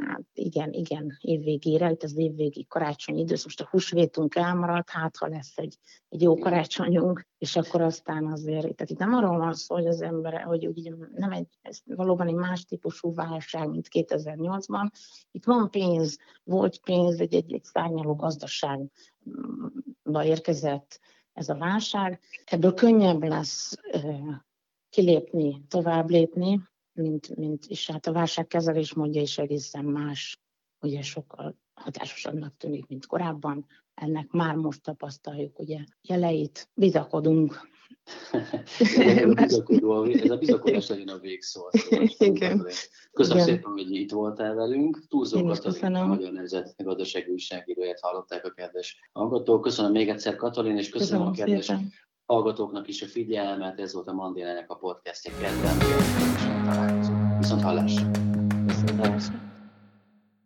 hát 0.05 0.21
igen, 0.33 0.73
igen, 0.73 1.17
év 1.21 1.43
végére, 1.43 1.91
itt 1.91 2.03
az 2.03 2.17
év 2.17 2.35
végi 2.35 2.65
karácsonyi 2.69 3.19
időszak, 3.19 3.45
most 3.45 3.61
a 3.61 3.67
húsvétunk 3.71 4.35
elmaradt, 4.35 4.89
hát 4.89 5.17
ha 5.17 5.27
lesz 5.27 5.57
egy, 5.57 5.77
egy 6.09 6.21
jó 6.21 6.35
karácsonyunk, 6.35 7.27
és 7.37 7.55
akkor 7.55 7.81
aztán 7.81 8.25
azért, 8.25 8.75
tehát 8.75 8.89
itt 8.89 8.97
nem 8.97 9.13
arról 9.13 9.37
van 9.37 9.53
szó, 9.53 9.75
hogy 9.75 9.87
az 9.87 10.01
ember, 10.01 10.41
hogy 10.41 10.65
úgy 10.65 10.93
nem 11.15 11.31
egy, 11.31 11.47
ez 11.61 11.79
valóban 11.85 12.27
egy 12.27 12.33
más 12.33 12.65
típusú 12.65 13.13
válság, 13.13 13.69
mint 13.69 13.87
2008-ban. 13.91 14.89
Itt 15.31 15.45
van 15.45 15.69
pénz, 15.69 16.17
volt 16.43 16.77
pénz, 16.77 17.19
egy, 17.19 17.33
egy, 17.33 17.53
egy 17.53 17.63
szárnyaló 17.63 18.15
gazdaságba 18.15 20.23
érkezett 20.23 20.99
ez 21.37 21.49
a 21.49 21.55
válság. 21.55 22.19
Ebből 22.45 22.73
könnyebb 22.73 23.23
lesz 23.23 23.75
kilépni, 24.89 25.65
tovább 25.67 26.09
lépni, 26.09 26.61
mint, 26.93 27.35
mint 27.35 27.65
és 27.65 27.89
hát 27.89 28.07
a 28.07 28.11
válságkezelés 28.11 28.93
mondja 28.93 29.21
is 29.21 29.37
egészen 29.37 29.85
más, 29.85 30.39
ugye 30.79 31.01
sokkal 31.01 31.55
hatásosabbnak 31.73 32.57
tűnik, 32.57 32.87
mint 32.87 33.05
korábban. 33.05 33.65
Ennek 33.93 34.31
már 34.31 34.55
most 34.55 34.81
tapasztaljuk 34.81 35.59
ugye 35.59 35.83
jeleit, 36.01 36.69
bizakodunk. 36.73 37.69
Ez 39.35 40.29
a 40.29 40.37
bizakodás 40.37 40.87
legyen 40.87 41.07
a 41.07 41.17
végszó. 41.17 41.61
Igen. 42.17 42.67
Köszönöm 43.11 43.43
Igen. 43.43 43.55
szépen, 43.55 43.71
hogy 43.71 43.91
itt 43.91 44.11
voltál 44.11 44.55
velünk. 44.55 44.99
Túlzó 45.07 45.45
Katalin, 45.45 45.95
a 45.95 46.05
Magyar 46.05 46.31
Nemzet 46.31 46.75
gazdasági 46.77 47.31
újságíróját 47.31 47.99
hallották 47.99 48.45
a 48.45 48.49
kedves 48.49 49.09
hallgatók. 49.11 49.61
Köszönöm 49.61 49.91
még 49.91 50.09
egyszer 50.09 50.35
Katalin, 50.35 50.77
és 50.77 50.89
köszönöm, 50.89 51.27
köszönöm 51.27 51.27
a 51.27 51.45
kedves 51.45 51.65
szépen. 51.65 51.91
hallgatóknak 52.25 52.87
is 52.87 53.01
a 53.01 53.07
figyelmet. 53.07 53.79
Ez 53.79 53.93
volt 53.93 54.07
a 54.07 54.13
Mandélának 54.13 54.69
a 54.69 54.75
podcastja 54.75 55.31
kedden. 55.41 55.77
Viszont 57.39 57.61
hallásra. 57.61 58.11
Viszont 58.65 58.99
hallásra. 58.99 59.55